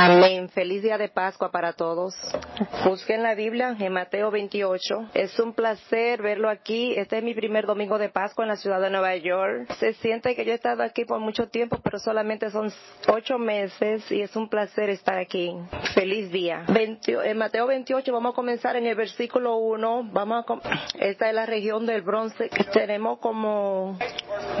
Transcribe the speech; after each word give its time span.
Amén. 0.00 0.48
Feliz 0.50 0.80
día 0.80 0.96
de 0.96 1.08
Pascua 1.08 1.50
para 1.50 1.72
todos. 1.72 2.14
Busquen 2.84 3.24
la 3.24 3.34
Biblia 3.34 3.74
en 3.76 3.92
Mateo 3.92 4.30
28. 4.30 5.10
Es 5.12 5.36
un 5.40 5.54
placer 5.54 6.22
verlo 6.22 6.48
aquí. 6.48 6.94
Este 6.96 7.18
es 7.18 7.24
mi 7.24 7.34
primer 7.34 7.66
domingo 7.66 7.98
de 7.98 8.08
Pascua 8.08 8.44
en 8.44 8.48
la 8.50 8.54
ciudad 8.54 8.80
de 8.80 8.90
Nueva 8.90 9.16
York. 9.16 9.72
Se 9.80 9.94
siente 9.94 10.36
que 10.36 10.44
yo 10.44 10.52
he 10.52 10.54
estado 10.54 10.84
aquí 10.84 11.04
por 11.04 11.18
mucho 11.18 11.48
tiempo, 11.48 11.80
pero 11.82 11.98
solamente 11.98 12.48
son 12.50 12.72
ocho 13.08 13.38
meses 13.38 14.08
y 14.12 14.20
es 14.20 14.36
un 14.36 14.48
placer 14.48 14.88
estar 14.88 15.18
aquí. 15.18 15.52
Feliz 15.94 16.30
día. 16.30 16.64
en 16.68 17.36
Mateo 17.36 17.66
28 17.66 18.12
vamos 18.12 18.34
a 18.34 18.36
comenzar 18.36 18.76
en 18.76 18.86
el 18.86 18.94
versículo 18.94 19.56
1. 19.56 20.10
Vamos 20.12 20.44
a, 20.48 20.60
esta 21.00 21.28
es 21.28 21.34
la 21.34 21.44
región 21.44 21.86
del 21.86 22.02
bronce. 22.02 22.48
Tenemos 22.72 23.18
como 23.18 23.98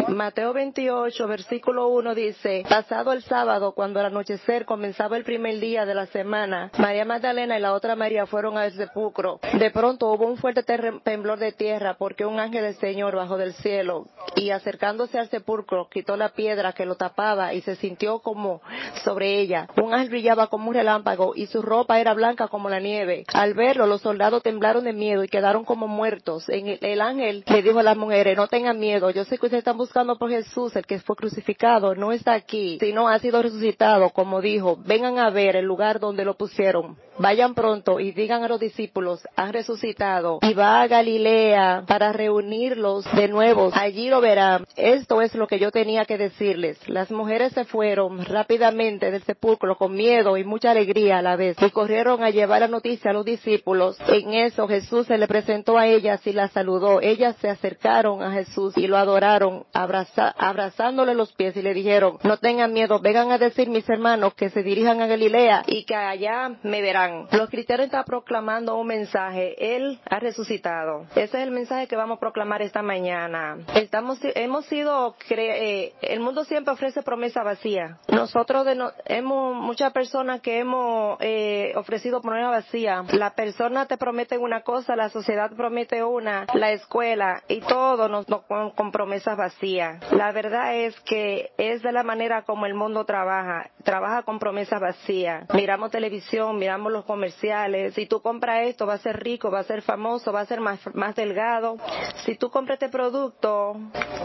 Mateo 0.08 0.52
28, 0.52 1.26
versículo 1.26 1.88
1 1.88 2.14
dice, 2.14 2.64
pasado 2.68 3.12
el 3.12 3.22
sábado, 3.22 3.72
cuando 3.72 4.00
al 4.00 4.06
anochecer 4.06 4.64
comenzaba 4.64 5.16
el 5.16 5.24
primer 5.24 5.60
día 5.60 5.84
de 5.84 5.94
la 5.94 6.06
semana, 6.06 6.70
María 6.78 7.04
Magdalena 7.04 7.58
y 7.58 7.60
la 7.60 7.72
otra 7.72 7.94
María 7.94 8.26
fueron 8.26 8.56
al 8.56 8.72
sepulcro. 8.72 9.40
De 9.58 9.70
pronto 9.70 10.10
hubo 10.10 10.26
un 10.26 10.36
fuerte 10.36 10.62
temblor 10.62 11.38
de 11.38 11.52
tierra 11.52 11.94
porque 11.98 12.24
un 12.24 12.40
ángel 12.40 12.62
del 12.62 12.76
Señor 12.76 13.14
bajó 13.14 13.36
del 13.36 13.52
cielo 13.54 14.06
y 14.34 14.50
acercándose 14.50 15.18
al 15.18 15.28
sepulcro 15.28 15.88
quitó 15.90 16.16
la 16.16 16.30
piedra 16.30 16.72
que 16.72 16.86
lo 16.86 16.96
tapaba 16.96 17.52
y 17.54 17.60
se 17.60 17.76
sintió 17.76 18.20
como 18.20 18.60
sobre 19.04 19.40
ella. 19.40 19.68
Un 19.76 19.92
ángel 19.92 20.10
brillaba 20.10 20.48
como 20.48 20.68
un 20.68 20.74
relámpago 20.74 21.32
y 21.34 21.46
su 21.46 21.62
ropa 21.62 22.00
era 22.00 22.14
blanca 22.14 22.48
como 22.48 22.68
la 22.68 22.80
nieve. 22.80 23.24
Al 23.32 23.54
verlo 23.54 23.86
los 23.86 24.02
soldados 24.02 24.42
temblaron 24.42 24.84
de 24.84 24.92
miedo 24.92 25.24
y 25.24 25.28
quedaron 25.28 25.64
como 25.64 25.88
muertos. 25.88 26.48
El, 26.48 27.00
ángel 27.00 27.44
le 27.46 27.62
dijo 27.62 27.78
a 27.78 27.82
las 27.82 27.96
mujeres, 27.96 28.36
no 28.36 28.48
tengan 28.48 28.78
miedo, 28.78 29.10
yo 29.10 29.24
sé 29.24 29.38
que 29.38 29.46
ustedes 29.46 29.64
están 29.68 29.76
buscando 29.76 30.16
por 30.16 30.30
Jesús, 30.30 30.74
el 30.76 30.86
que 30.86 30.98
fue 30.98 31.14
crucificado, 31.14 31.94
no 31.94 32.10
está 32.10 32.32
aquí, 32.32 32.78
sino 32.80 33.06
ha 33.06 33.18
sido 33.18 33.42
resucitado, 33.42 34.08
como 34.08 34.40
dijo, 34.40 34.78
vengan 34.82 35.18
a 35.18 35.28
ver 35.28 35.56
el 35.56 35.66
lugar 35.66 36.00
donde 36.00 36.24
lo 36.24 36.38
pusieron. 36.38 36.96
Vayan 37.18 37.54
pronto 37.54 37.98
y 37.98 38.12
digan 38.12 38.44
a 38.44 38.48
los 38.48 38.60
discípulos, 38.60 39.26
han 39.34 39.52
resucitado 39.52 40.38
y 40.40 40.54
va 40.54 40.82
a 40.82 40.86
Galilea 40.86 41.82
para 41.86 42.12
reunirlos 42.12 43.04
de 43.12 43.26
nuevo. 43.26 43.70
Allí 43.74 44.08
lo 44.08 44.20
verán. 44.20 44.64
Esto 44.76 45.20
es 45.20 45.34
lo 45.34 45.48
que 45.48 45.58
yo 45.58 45.72
tenía 45.72 46.04
que 46.04 46.16
decirles. 46.16 46.78
Las 46.88 47.10
mujeres 47.10 47.52
se 47.52 47.64
fueron 47.64 48.24
rápidamente 48.24 49.10
del 49.10 49.24
sepulcro 49.24 49.76
con 49.76 49.94
miedo 49.94 50.36
y 50.36 50.44
mucha 50.44 50.70
alegría 50.70 51.18
a 51.18 51.22
la 51.22 51.34
vez 51.34 51.56
y 51.60 51.70
corrieron 51.70 52.22
a 52.22 52.30
llevar 52.30 52.60
la 52.60 52.68
noticia 52.68 53.10
a 53.10 53.14
los 53.14 53.24
discípulos. 53.24 53.98
En 54.06 54.34
eso 54.34 54.68
Jesús 54.68 55.08
se 55.08 55.18
le 55.18 55.26
presentó 55.26 55.76
a 55.76 55.88
ellas 55.88 56.24
y 56.24 56.32
las 56.32 56.52
saludó. 56.52 57.00
Ellas 57.00 57.34
se 57.40 57.48
acercaron 57.48 58.22
a 58.22 58.30
Jesús 58.30 58.76
y 58.76 58.86
lo 58.86 58.96
adoraron, 58.96 59.64
abrazándole 59.72 61.14
los 61.14 61.32
pies 61.32 61.56
y 61.56 61.62
le 61.62 61.74
dijeron, 61.74 62.18
no 62.22 62.36
tengan 62.36 62.72
miedo, 62.72 63.00
vengan 63.00 63.32
a 63.32 63.38
decir 63.38 63.68
mis 63.68 63.88
hermanos 63.88 64.34
que 64.34 64.50
se 64.50 64.62
dirijan 64.62 65.00
a 65.00 65.08
Galilea 65.08 65.64
y 65.66 65.84
que 65.84 65.96
allá 65.96 66.50
me 66.62 66.80
verán 66.80 67.07
los 67.32 67.48
cristianos 67.50 67.86
están 67.86 68.04
proclamando 68.04 68.76
un 68.76 68.86
mensaje. 68.86 69.76
Él 69.76 70.00
ha 70.08 70.18
resucitado. 70.18 71.06
Ese 71.12 71.22
es 71.22 71.34
el 71.34 71.50
mensaje 71.50 71.86
que 71.86 71.96
vamos 71.96 72.16
a 72.16 72.20
proclamar 72.20 72.62
esta 72.62 72.82
mañana. 72.82 73.58
Estamos, 73.74 74.18
hemos 74.22 74.66
sido, 74.66 75.14
eh, 75.30 75.92
el 76.02 76.20
mundo 76.20 76.44
siempre 76.44 76.72
ofrece 76.72 77.02
promesa 77.02 77.42
vacía. 77.42 77.98
Nosotros 78.08 78.66
hemos, 79.06 79.56
muchas 79.56 79.92
personas 79.92 80.40
que 80.40 80.58
hemos 80.58 81.18
eh, 81.20 81.72
ofrecido 81.76 82.20
promesa 82.20 82.50
vacía. 82.50 83.04
La 83.12 83.34
persona 83.34 83.86
te 83.86 83.96
promete 83.96 84.38
una 84.38 84.62
cosa, 84.62 84.96
la 84.96 85.08
sociedad 85.08 85.50
promete 85.56 86.02
una, 86.02 86.46
la 86.54 86.72
escuela 86.72 87.42
y 87.48 87.60
todo 87.60 88.08
nos, 88.08 88.26
con, 88.26 88.70
con 88.70 88.92
promesas 88.92 89.36
vacías. 89.36 90.00
La 90.12 90.32
verdad 90.32 90.74
es 90.74 90.98
que 91.00 91.50
es 91.58 91.82
de 91.82 91.92
la 91.92 92.02
manera 92.02 92.42
como 92.42 92.66
el 92.66 92.74
mundo 92.74 93.04
trabaja. 93.04 93.70
Trabaja 93.84 94.22
con 94.22 94.38
promesas 94.38 94.80
vacías. 94.80 95.46
Miramos 95.54 95.90
televisión, 95.90 96.58
miramos 96.58 96.92
los 96.92 96.97
comerciales. 97.04 97.94
Si 97.94 98.06
tú 98.06 98.20
compras 98.20 98.66
esto, 98.66 98.86
va 98.86 98.94
a 98.94 98.98
ser 98.98 99.22
rico, 99.22 99.50
va 99.50 99.60
a 99.60 99.64
ser 99.64 99.82
famoso, 99.82 100.32
va 100.32 100.40
a 100.40 100.46
ser 100.46 100.60
más, 100.60 100.80
más 100.94 101.14
delgado. 101.14 101.76
Si 102.24 102.36
tú 102.36 102.50
compras 102.50 102.76
este 102.76 102.88
producto, 102.88 103.76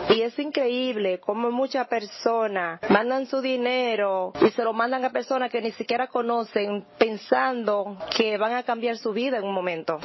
y 0.10 0.22
es 0.22 0.38
increíble 0.38 1.20
cómo 1.20 1.50
muchas 1.52 1.88
personas 1.88 2.80
mandan 2.90 3.26
su 3.26 3.42
dinero 3.42 4.34
y 4.42 4.50
se 4.50 4.64
lo 4.64 4.74
mandan 4.74 5.04
a 5.06 5.12
personas 5.12 5.50
que 5.50 5.62
ni 5.62 5.72
siquiera 5.72 6.08
conocen 6.08 6.86
pensando 6.98 7.98
que 8.16 8.38
van 8.38 8.54
a 8.54 8.64
cambiar 8.64 8.98
su 8.98 9.12
vida 9.14 9.38
en 9.38 9.44
un 9.44 9.54
momento. 9.54 10.00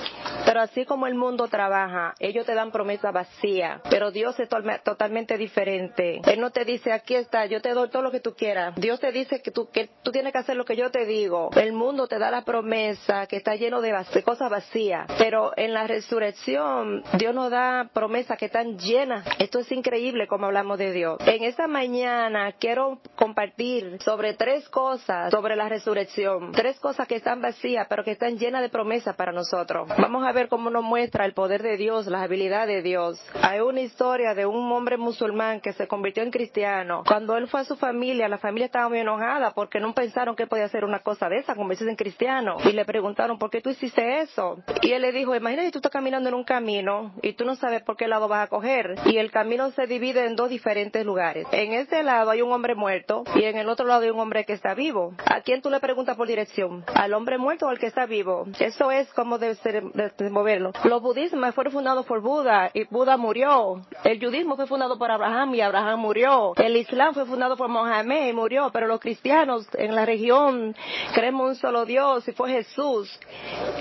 Pero 0.44 0.60
así 0.60 0.84
como 0.84 1.06
el 1.06 1.14
mundo 1.14 1.48
trabaja, 1.48 2.14
ellos 2.18 2.46
te 2.46 2.54
dan 2.54 2.70
promesa 2.70 3.10
vacía, 3.10 3.80
pero 3.90 4.10
Dios 4.10 4.38
es 4.40 4.48
totalmente 4.82 5.36
diferente. 5.36 6.20
Él 6.26 6.40
no 6.40 6.50
te 6.50 6.64
dice, 6.64 6.92
aquí 6.92 7.14
está, 7.14 7.46
yo 7.46 7.60
te 7.60 7.72
doy 7.72 7.88
todo 7.88 8.02
lo 8.02 8.10
que 8.10 8.20
tú 8.20 8.34
quieras. 8.34 8.74
Dios 8.76 9.00
te 9.00 9.12
dice 9.12 9.42
que 9.42 9.50
tú, 9.50 9.68
que 9.70 9.88
tú 10.02 10.12
tienes 10.12 10.32
que 10.32 10.38
hacer 10.38 10.56
lo 10.56 10.64
que 10.64 10.76
yo 10.76 10.90
te 10.90 11.06
digo. 11.06 11.50
El 11.54 11.72
mundo 11.72 12.06
te 12.06 12.18
da 12.18 12.30
la 12.30 12.42
promesa 12.42 13.26
que 13.26 13.36
está 13.36 13.56
lleno 13.56 13.80
de, 13.80 13.94
cosas 14.24 14.50
vacías, 14.50 15.06
pero 15.18 15.52
en 15.56 15.72
la 15.72 15.86
resurrección 15.86 17.02
Dios 17.14 17.34
nos 17.34 17.50
da 17.50 17.90
promesas 17.92 18.38
que 18.38 18.46
están 18.46 18.78
llenas. 18.78 19.24
Esto 19.38 19.58
es 19.58 19.70
increíble 19.72 20.26
como 20.26 20.46
hablamos 20.46 20.78
de 20.78 20.92
Dios. 20.92 21.18
En 21.26 21.42
esta 21.44 21.66
mañana 21.66 22.52
quiero 22.52 23.00
compartir 23.16 23.98
sobre 24.02 24.34
tres 24.34 24.68
cosas 24.68 25.30
sobre 25.30 25.56
la 25.56 25.68
resurrección, 25.68 26.52
tres 26.52 26.78
cosas 26.80 27.06
que 27.06 27.16
están 27.16 27.40
vacías, 27.40 27.86
pero 27.88 28.04
que 28.04 28.12
están 28.12 28.38
llenas 28.38 28.62
de 28.62 28.68
promesas 28.68 29.16
para 29.16 29.32
nosotros. 29.32 29.88
Vamos 29.98 30.26
a 30.26 30.27
ver 30.32 30.48
cómo 30.48 30.70
nos 30.70 30.84
muestra 30.84 31.24
el 31.24 31.32
poder 31.32 31.62
de 31.62 31.76
Dios, 31.76 32.06
las 32.06 32.22
habilidades 32.22 32.76
de 32.76 32.82
Dios. 32.82 33.20
Hay 33.42 33.60
una 33.60 33.80
historia 33.80 34.34
de 34.34 34.46
un 34.46 34.70
hombre 34.72 34.96
musulmán 34.96 35.60
que 35.60 35.72
se 35.72 35.86
convirtió 35.86 36.22
en 36.22 36.30
cristiano. 36.30 37.02
Cuando 37.06 37.36
él 37.36 37.48
fue 37.48 37.60
a 37.60 37.64
su 37.64 37.76
familia, 37.76 38.28
la 38.28 38.38
familia 38.38 38.66
estaba 38.66 38.88
muy 38.88 38.98
enojada 38.98 39.52
porque 39.52 39.80
no 39.80 39.92
pensaron 39.94 40.36
que 40.36 40.46
podía 40.46 40.64
hacer 40.64 40.84
una 40.84 41.00
cosa 41.00 41.28
de 41.28 41.38
esa, 41.38 41.54
convertirse 41.54 41.90
en 41.90 41.96
cristiano. 41.96 42.56
Y 42.64 42.72
le 42.72 42.84
preguntaron, 42.84 43.38
¿por 43.38 43.50
qué 43.50 43.60
tú 43.60 43.70
hiciste 43.70 44.20
eso? 44.20 44.58
Y 44.82 44.92
él 44.92 45.02
le 45.02 45.12
dijo, 45.12 45.34
imagínate 45.34 45.70
tú 45.70 45.78
estás 45.78 45.92
caminando 45.92 46.28
en 46.28 46.34
un 46.34 46.44
camino 46.44 47.12
y 47.22 47.32
tú 47.34 47.44
no 47.44 47.54
sabes 47.56 47.82
por 47.82 47.96
qué 47.96 48.08
lado 48.08 48.28
vas 48.28 48.46
a 48.46 48.48
coger. 48.48 48.94
Y 49.06 49.16
el 49.18 49.30
camino 49.30 49.70
se 49.70 49.86
divide 49.86 50.26
en 50.26 50.36
dos 50.36 50.50
diferentes 50.50 51.04
lugares. 51.04 51.46
En 51.52 51.72
este 51.72 52.02
lado 52.02 52.30
hay 52.30 52.42
un 52.42 52.52
hombre 52.52 52.74
muerto 52.74 53.24
y 53.34 53.44
en 53.44 53.56
el 53.56 53.68
otro 53.68 53.86
lado 53.86 54.02
hay 54.02 54.10
un 54.10 54.20
hombre 54.20 54.44
que 54.44 54.52
está 54.52 54.74
vivo. 54.74 55.14
¿A 55.26 55.40
quién 55.40 55.62
tú 55.62 55.70
le 55.70 55.80
preguntas 55.80 56.16
por 56.16 56.26
dirección? 56.26 56.84
¿Al 56.94 57.14
hombre 57.14 57.38
muerto 57.38 57.66
o 57.66 57.68
al 57.68 57.78
que 57.78 57.86
está 57.86 58.06
vivo? 58.06 58.46
Eso 58.58 58.90
es 58.90 59.12
como 59.14 59.38
debe 59.38 59.54
ser, 59.56 59.82
de 59.82 60.10
moverlo. 60.30 60.72
Los 60.84 61.02
budismos 61.02 61.54
fueron 61.54 61.72
fundados 61.72 62.06
por 62.06 62.20
Buda 62.20 62.70
y 62.74 62.84
Buda 62.84 63.16
murió. 63.16 63.82
El 64.04 64.18
judismo 64.18 64.56
fue 64.56 64.66
fundado 64.66 64.98
por 64.98 65.10
Abraham 65.10 65.54
y 65.54 65.60
Abraham 65.60 66.00
murió. 66.00 66.52
El 66.56 66.76
Islam 66.76 67.14
fue 67.14 67.26
fundado 67.26 67.56
por 67.56 67.68
Mohammed 67.68 68.28
y 68.28 68.32
murió. 68.32 68.70
Pero 68.72 68.86
los 68.86 69.00
cristianos 69.00 69.66
en 69.74 69.94
la 69.94 70.04
región 70.04 70.74
creemos 71.14 71.48
un 71.48 71.56
solo 71.56 71.84
Dios 71.84 72.26
y 72.28 72.32
fue 72.32 72.50
Jesús, 72.50 73.18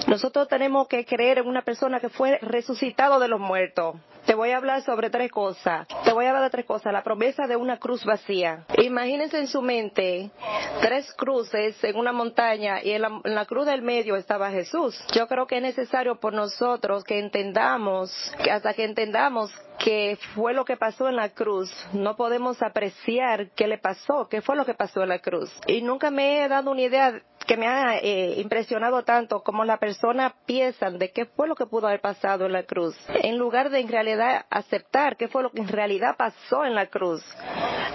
nosotros 0.08 0.48
tenemos 0.48 0.88
que 0.88 1.06
creer 1.06 1.40
en 1.40 1.48
una 1.48 1.62
persona 1.62 2.00
que 2.00 2.10
fue 2.10 2.38
resucitado 2.42 3.20
de 3.20 3.28
los 3.28 3.40
muertos. 3.40 3.96
Te 4.28 4.36
voy 4.36 4.52
a 4.52 4.58
hablar 4.58 4.82
sobre 4.82 5.10
tres 5.10 5.32
cosas. 5.32 5.88
Te 6.04 6.12
voy 6.12 6.26
a 6.26 6.30
hablar 6.30 6.44
de 6.44 6.50
tres 6.50 6.66
cosas. 6.66 6.92
La 6.92 7.02
promesa 7.02 7.48
de 7.48 7.56
una 7.56 7.80
cruz 7.80 8.04
vacía. 8.04 8.66
Imagínense 8.78 9.40
en 9.40 9.48
su 9.48 9.62
mente 9.62 10.30
tres 10.82 11.14
cruces 11.14 11.82
en 11.82 11.96
una 11.96 12.12
montaña 12.12 12.84
y 12.84 12.92
en 12.92 13.04
la, 13.04 13.22
en 13.24 13.34
la, 13.34 13.46
cruz 13.46 13.66
del 13.66 13.82
medio 13.82 14.18
estaba 14.18 14.52
Jesús. 14.52 15.02
Yo 15.14 15.30
creo 15.30 15.48
que 15.48 15.56
es 15.56 15.62
necesario 15.62 16.20
por 16.20 16.34
nosotros 16.34 17.06
que 17.06 17.20
entendamos, 17.20 18.12
que 18.44 18.52
hasta 18.52 18.74
que 18.74 18.84
entendamos 18.84 19.50
qué 19.80 20.18
fue 20.36 20.54
lo 20.54 20.66
que 20.66 20.76
pasó 20.76 21.08
en 21.08 21.16
la 21.16 21.30
cruz, 21.30 21.72
no 21.94 22.18
podemos 22.18 22.62
apreciar 22.62 23.52
qué 23.52 23.68
le 23.68 23.78
pasó, 23.78 24.28
qué 24.30 24.42
fue 24.42 24.58
lo 24.58 24.66
que 24.66 24.74
pasó 24.74 25.04
en 25.04 25.10
la 25.10 25.20
cruz. 25.20 25.50
Y 25.68 25.82
nunca 25.82 26.12
me 26.12 26.44
he 26.44 26.50
dado 26.50 26.72
una 26.72 26.82
idea 26.82 27.22
que 27.48 27.56
me 27.56 27.66
ha 27.66 27.98
eh, 27.98 28.36
impresionado 28.42 29.04
tanto 29.04 29.42
como 29.42 29.64
la 29.64 29.78
persona 29.78 30.36
piensa 30.46 30.92
de 30.92 31.12
qué 31.12 31.26
fue 31.26 31.48
lo 31.48 31.56
que 31.56 31.66
pudo 31.66 31.88
haber 31.88 32.02
pasado 32.02 32.46
en 32.46 32.52
la 32.52 32.64
cruz, 32.64 32.96
en 33.24 33.38
lugar 33.38 33.70
de 33.70 33.80
en 33.80 33.88
realidad 33.88 34.46
aceptar 34.50 35.16
qué 35.16 35.30
fue 35.30 35.44
lo 35.44 35.52
que 35.52 35.62
en 35.62 35.70
realidad 35.70 36.16
pasó 36.18 36.66
en 36.66 36.76
la 36.76 36.88
cruz. 36.88 37.24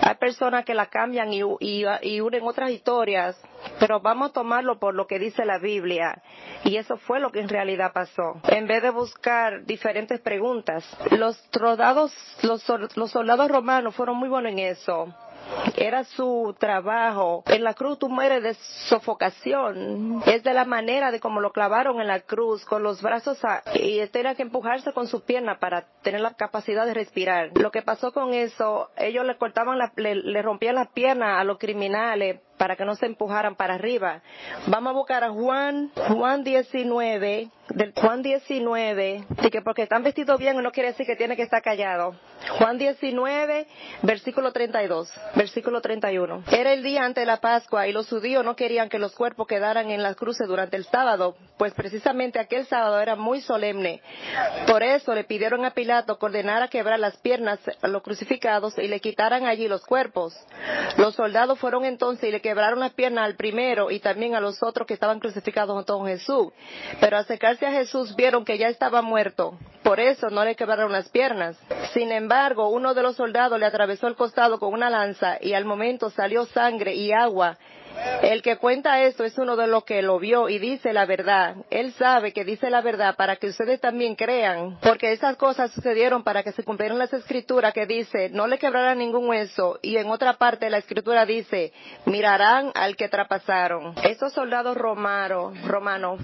Hay 0.00 0.14
personas 0.14 0.64
que 0.64 0.74
la 0.74 0.86
cambian 0.86 1.32
y, 1.32 1.42
y 1.60 2.20
unen 2.20 2.42
otras 2.44 2.70
historias, 2.70 3.40
pero 3.78 4.00
vamos 4.00 4.30
a 4.30 4.32
tomarlo 4.32 4.78
por 4.78 4.94
lo 4.94 5.06
que 5.06 5.18
dice 5.18 5.44
la 5.44 5.58
Biblia. 5.58 6.22
Y 6.64 6.76
eso 6.76 6.96
fue 6.96 7.20
lo 7.20 7.30
que 7.30 7.40
en 7.40 7.48
realidad 7.48 7.92
pasó. 7.92 8.40
En 8.48 8.66
vez 8.66 8.82
de 8.82 8.90
buscar 8.90 9.64
diferentes 9.64 10.18
preguntas, 10.20 10.84
los 11.10 11.38
los, 12.42 12.96
los 12.96 13.10
soldados 13.10 13.50
romanos 13.50 13.94
fueron 13.94 14.16
muy 14.16 14.28
buenos 14.28 14.52
en 14.52 14.58
eso 14.60 15.14
era 15.76 16.04
su 16.04 16.54
trabajo. 16.58 17.42
En 17.46 17.64
la 17.64 17.74
cruz 17.74 17.98
tú 17.98 18.08
mueres 18.08 18.42
de 18.42 18.54
sofocación. 18.88 20.22
Es 20.26 20.42
de 20.42 20.52
la 20.52 20.64
manera 20.64 21.10
de 21.10 21.20
como 21.20 21.40
lo 21.40 21.52
clavaron 21.52 22.00
en 22.00 22.06
la 22.06 22.20
cruz, 22.20 22.64
con 22.64 22.82
los 22.82 23.02
brazos 23.02 23.38
y 23.74 24.06
tenía 24.08 24.34
que 24.34 24.42
empujarse 24.42 24.92
con 24.92 25.06
su 25.06 25.24
pierna 25.24 25.58
para 25.58 25.86
tener 26.02 26.20
la 26.20 26.34
capacidad 26.34 26.86
de 26.86 26.94
respirar. 26.94 27.50
Lo 27.54 27.70
que 27.70 27.82
pasó 27.82 28.12
con 28.12 28.34
eso, 28.34 28.90
ellos 28.96 29.24
le 29.24 29.36
cortaban, 29.36 29.78
le, 29.96 30.14
le 30.14 30.42
rompían 30.42 30.76
la 30.76 30.86
pierna 30.86 31.40
a 31.40 31.44
los 31.44 31.58
criminales 31.58 32.40
para 32.62 32.76
que 32.76 32.84
no 32.84 32.94
se 32.94 33.06
empujaran 33.06 33.56
para 33.56 33.74
arriba. 33.74 34.22
Vamos 34.68 34.92
a 34.92 34.94
buscar 34.94 35.24
a 35.24 35.30
Juan, 35.30 35.90
Juan 35.96 36.44
19, 36.44 37.50
del 37.70 37.92
Juan 37.92 38.22
19, 38.22 39.24
y 39.42 39.50
que 39.50 39.62
porque 39.62 39.82
están 39.82 40.04
vestidos 40.04 40.38
bien 40.38 40.62
no 40.62 40.70
quiere 40.70 40.90
decir 40.90 41.04
que 41.04 41.16
tiene 41.16 41.34
que 41.34 41.42
estar 41.42 41.60
callado. 41.60 42.14
Juan 42.58 42.78
19, 42.78 43.66
versículo 44.02 44.52
32, 44.52 45.12
versículo 45.34 45.80
31. 45.80 46.44
Era 46.52 46.72
el 46.72 46.84
día 46.84 47.04
antes 47.04 47.22
de 47.22 47.26
la 47.26 47.38
Pascua 47.38 47.88
y 47.88 47.92
los 47.92 48.08
judíos 48.08 48.44
no 48.44 48.54
querían 48.54 48.88
que 48.88 49.00
los 49.00 49.12
cuerpos 49.14 49.48
quedaran 49.48 49.90
en 49.90 50.02
las 50.02 50.14
cruces 50.14 50.46
durante 50.46 50.76
el 50.76 50.84
sábado, 50.84 51.36
pues 51.58 51.74
precisamente 51.74 52.38
aquel 52.38 52.66
sábado 52.66 53.00
era 53.00 53.16
muy 53.16 53.40
solemne. 53.40 54.02
Por 54.68 54.84
eso 54.84 55.14
le 55.14 55.24
pidieron 55.24 55.64
a 55.64 55.72
Pilato 55.72 56.16
que 56.16 56.26
ordenara 56.26 56.68
quebrar 56.68 57.00
las 57.00 57.16
piernas 57.18 57.58
a 57.80 57.88
los 57.88 58.02
crucificados 58.02 58.78
y 58.78 58.86
le 58.86 59.00
quitaran 59.00 59.46
allí 59.46 59.66
los 59.66 59.84
cuerpos. 59.84 60.36
Los 60.96 61.16
soldados 61.16 61.58
fueron 61.58 61.84
entonces 61.84 62.28
y 62.28 62.32
le 62.32 62.40
quebraron 62.40 62.51
las 62.54 62.92
piernas 62.92 63.24
al 63.24 63.36
primero 63.36 63.90
y 63.90 64.00
también 64.00 64.34
a 64.34 64.40
los 64.40 64.62
otros 64.62 64.86
que 64.86 64.94
estaban 64.94 65.20
crucificados 65.20 65.74
junto 65.74 65.98
con 65.98 66.06
Jesús. 66.06 66.52
Pero 67.00 67.16
acercarse 67.16 67.66
a 67.66 67.72
Jesús 67.72 68.14
vieron 68.16 68.44
que 68.44 68.58
ya 68.58 68.68
estaba 68.68 69.02
muerto. 69.02 69.58
Por 69.82 70.00
eso 70.00 70.30
no 70.30 70.44
le 70.44 70.54
quebraron 70.54 70.92
las 70.92 71.08
piernas. 71.08 71.58
Sin 71.92 72.12
embargo, 72.12 72.68
uno 72.68 72.94
de 72.94 73.02
los 73.02 73.16
soldados 73.16 73.58
le 73.58 73.66
atravesó 73.66 74.06
el 74.06 74.16
costado 74.16 74.58
con 74.58 74.72
una 74.72 74.90
lanza 74.90 75.38
y 75.40 75.54
al 75.54 75.64
momento 75.64 76.10
salió 76.10 76.46
sangre 76.46 76.94
y 76.94 77.12
agua 77.12 77.58
el 78.22 78.42
que 78.42 78.56
cuenta 78.56 79.02
esto 79.02 79.24
es 79.24 79.36
uno 79.38 79.56
de 79.56 79.66
los 79.66 79.84
que 79.84 80.02
lo 80.02 80.18
vio 80.18 80.48
y 80.48 80.58
dice 80.58 80.92
la 80.92 81.06
verdad. 81.06 81.56
Él 81.70 81.92
sabe 81.92 82.32
que 82.32 82.44
dice 82.44 82.70
la 82.70 82.80
verdad 82.80 83.16
para 83.16 83.36
que 83.36 83.48
ustedes 83.48 83.80
también 83.80 84.14
crean, 84.14 84.78
porque 84.80 85.12
esas 85.12 85.36
cosas 85.36 85.72
sucedieron 85.72 86.22
para 86.22 86.42
que 86.42 86.52
se 86.52 86.62
cumplieran 86.64 86.98
las 86.98 87.12
escrituras 87.12 87.72
que 87.72 87.86
dice, 87.86 88.30
no 88.30 88.46
le 88.46 88.58
quebrarán 88.58 88.98
ningún 88.98 89.28
hueso, 89.28 89.78
y 89.82 89.96
en 89.96 90.08
otra 90.08 90.34
parte 90.34 90.70
la 90.70 90.78
escritura 90.78 91.26
dice, 91.26 91.72
mirarán 92.06 92.70
al 92.74 92.96
que 92.96 93.08
trapasaron. 93.08 93.94
Estos 94.04 94.32
soldados 94.32 94.76
romanos, 94.76 95.60
romanos 95.66 96.20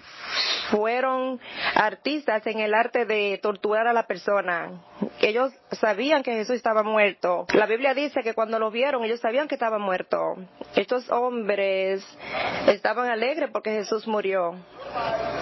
fueron 0.71 1.41
artistas 1.75 2.47
en 2.47 2.61
el 2.61 2.75
arte 2.75 3.07
de 3.07 3.39
torturar 3.43 3.87
a 3.87 3.93
la 3.93 4.07
persona. 4.07 4.71
Ellos 5.21 5.53
sabían 5.73 6.23
que 6.23 6.33
Jesús 6.33 6.57
estaba 6.57 6.83
muerto. 6.83 7.47
La 7.55 7.67
Biblia 7.67 7.95
dice 7.95 8.23
que 8.23 8.35
cuando 8.35 8.59
lo 8.59 8.71
vieron, 8.71 9.05
ellos 9.05 9.21
sabían 9.21 9.49
que 9.49 9.55
estaba 9.55 9.79
muerto. 9.79 10.37
Estos 10.75 11.09
hombres 11.11 11.58
estaban 11.59 13.11
alegres 13.11 13.51
porque 13.53 13.71
Jesús 13.71 14.07
murió. 14.07 14.55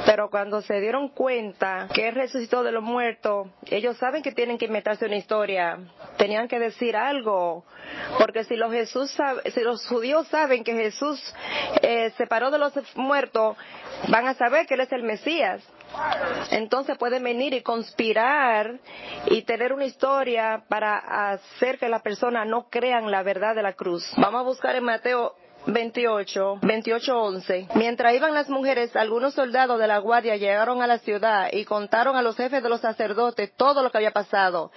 Pero 0.05 0.31
cuando 0.31 0.63
se 0.63 0.81
dieron 0.81 1.09
cuenta 1.09 1.89
que 1.93 2.09
Él 2.09 2.15
resucitó 2.15 2.63
de 2.63 2.73
los 2.73 2.83
muertos, 2.83 3.49
ellos 3.67 3.97
saben 3.97 4.23
que 4.23 4.33
tienen 4.33 4.59
que 4.59 4.67
inventarse 4.67 5.07
una 5.07 5.17
historia. 5.17 5.79
Tenían 6.17 6.49
que 6.49 6.59
decir 6.59 6.97
algo. 6.97 7.65
Porque 8.19 8.45
si 8.45 8.57
los, 8.57 8.73
Jesús 8.73 9.17
si 9.53 9.61
los 9.61 9.87
judíos 9.87 10.27
saben 10.29 10.65
que 10.65 10.75
Jesús 10.75 11.21
eh, 11.83 12.11
se 12.17 12.27
paró 12.27 12.51
de 12.51 12.59
los 12.59 12.73
muertos, 12.97 13.57
van 14.09 14.27
a 14.27 14.35
saber 14.35 14.67
que 14.67 14.75
Él 14.75 14.81
es 14.81 14.93
el 14.93 15.03
Mesías. 15.03 15.63
Entonces 16.51 16.99
pueden 16.99 17.23
venir 17.23 17.55
y 17.55 17.63
conspirar 17.63 18.79
y 19.27 19.43
tener 19.43 19.73
una 19.73 19.85
historia 19.85 20.65
para 20.69 21.33
hacer 21.33 21.79
que 21.79 21.89
la 21.89 22.01
persona 22.01 22.45
no 22.45 22.69
crean 22.69 23.11
la 23.11 23.23
verdad 23.23 23.55
de 23.55 23.63
la 23.63 23.73
cruz. 23.73 24.05
Vamos 24.17 24.41
a 24.41 24.45
buscar 24.45 24.77
en 24.77 24.85
Mateo 24.85 25.35
28, 25.67 26.59
28, 26.63 27.19
11. 27.19 27.69
Mientras 27.75 28.15
iban 28.15 28.35
las 28.35 28.49
mujeres, 28.49 28.95
algunos 28.97 29.35
soldados 29.35 29.79
de 29.79 29.87
la 29.87 29.99
guardia 29.99 30.37
llegaron 30.37 30.83
a 30.83 30.87
la 30.87 30.99
ciudad 30.99 31.49
y 31.53 31.65
contaron 31.65 32.17
a 32.17 32.23
los 32.23 32.37
jefes 32.37 32.63
de 32.63 32.69
los 32.69 32.81
sacerdotes 32.81 33.53
todo 33.57 33.83
lo 33.83 33.91
que 33.91 33.99
había 33.99 34.13
pasado. 34.13 34.71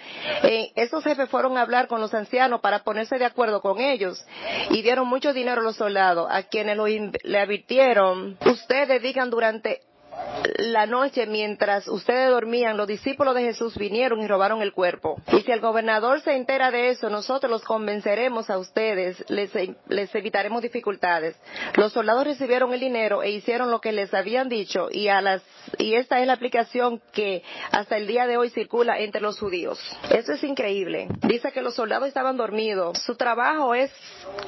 Eh, 0.44 0.71
esos 0.75 1.03
jefes 1.03 1.30
fueron 1.30 1.57
a 1.57 1.62
hablar 1.62 1.88
con 1.88 2.01
los 2.01 2.13
ancianos 2.13 2.62
para 2.62 2.83
ponerse 2.83 3.18
de 3.18 3.25
acuerdo 3.25 3.62
con 3.62 3.80
ellos 3.80 4.25
y 4.71 4.81
dieron 4.81 5.07
mucho 5.07 5.33
dinero 5.33 5.62
a 5.62 5.63
los 5.63 5.75
soldados, 5.75 6.27
a 6.30 6.44
quienes 6.44 6.77
le 7.24 7.39
advirtieron, 7.39 8.38
ustedes 8.45 9.01
digan 9.01 9.30
durante 9.30 9.81
la 10.57 10.86
noche 10.86 11.25
mientras 11.25 11.88
ustedes 11.88 12.30
dormían, 12.30 12.77
los 12.77 12.88
discípulos 12.88 13.36
de 13.36 13.44
Jesús 13.44 13.77
vinieron 13.77 14.21
y 14.21 14.27
robaron 14.27 14.62
el 14.62 14.74
cuerpo. 14.74 15.21
Y 15.31 15.42
si 15.42 15.51
el 15.51 15.60
gobernador 15.60 16.21
se 16.21 16.36
entera 16.36 16.71
de 16.71 16.89
eso, 16.89 17.10
nosotros 17.10 17.50
los 17.50 17.63
convenceremos 17.63 18.50
a 18.50 18.57
ustedes, 18.57 19.24
les, 19.30 19.51
evitaremos 20.16 20.62
dificultades. 20.62 21.36
Los 21.75 21.94
soldados 21.94 22.25
recibieron 22.25 22.74
el 22.74 22.80
dinero 22.80 23.24
e 23.24 23.31
hicieron 23.31 23.71
lo 23.71 23.81
que 23.81 23.92
les 23.92 24.13
habían 24.13 24.50
dicho 24.50 24.89
y 24.92 25.07
a 25.07 25.21
las, 25.21 25.42
y 25.77 25.95
esta 25.95 26.19
es 26.19 26.27
la 26.27 26.33
aplicación 26.33 27.01
que 27.13 27.44
hasta 27.71 27.98
el 27.98 28.07
día 28.07 28.27
de 28.27 28.38
hoy 28.38 28.50
circula 28.50 29.00
entre 29.00 29.21
los 29.21 29.39
judíos. 29.39 29.80
Eso 30.12 30.33
es 30.33 30.44
increíble. 30.44 31.07
Dice 31.27 31.51
que 31.51 31.62
los 31.62 31.75
soldados 31.75 32.07
estaban 32.07 32.38
dormidos. 32.38 32.98
Su 33.00 33.16
trabajo 33.16 33.74
es 33.75 33.92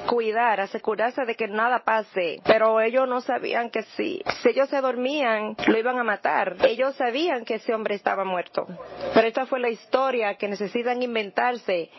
cuidar, 0.08 0.60
asegurarse 0.60 1.26
de 1.26 1.36
que 1.36 1.48
nada 1.48 1.84
pase. 1.84 2.42
Pero 2.46 2.82
ellos 2.82 3.08
no 3.08 3.22
sabían 3.22 3.70
que 3.70 3.84
si, 3.96 4.22
si 4.42 4.50
ellos 4.50 4.70
se 4.70 4.82
dormían, 4.82 5.56
lo 5.68 5.78
iban 5.78 6.00
a 6.00 6.04
matar. 6.04 6.58
Ellos 6.68 6.96
sabían 6.96 7.46
que 7.46 7.56
ese 7.56 7.74
hombre 7.74 7.96
estaba 7.96 8.24
muerto. 8.24 8.68
Pero 9.14 9.28
esta 9.28 9.46
fue 9.46 9.60
la 9.60 9.70
historia 9.70 10.36
que 10.36 10.48
necesitan 10.48 11.02
inventarse 11.02 11.90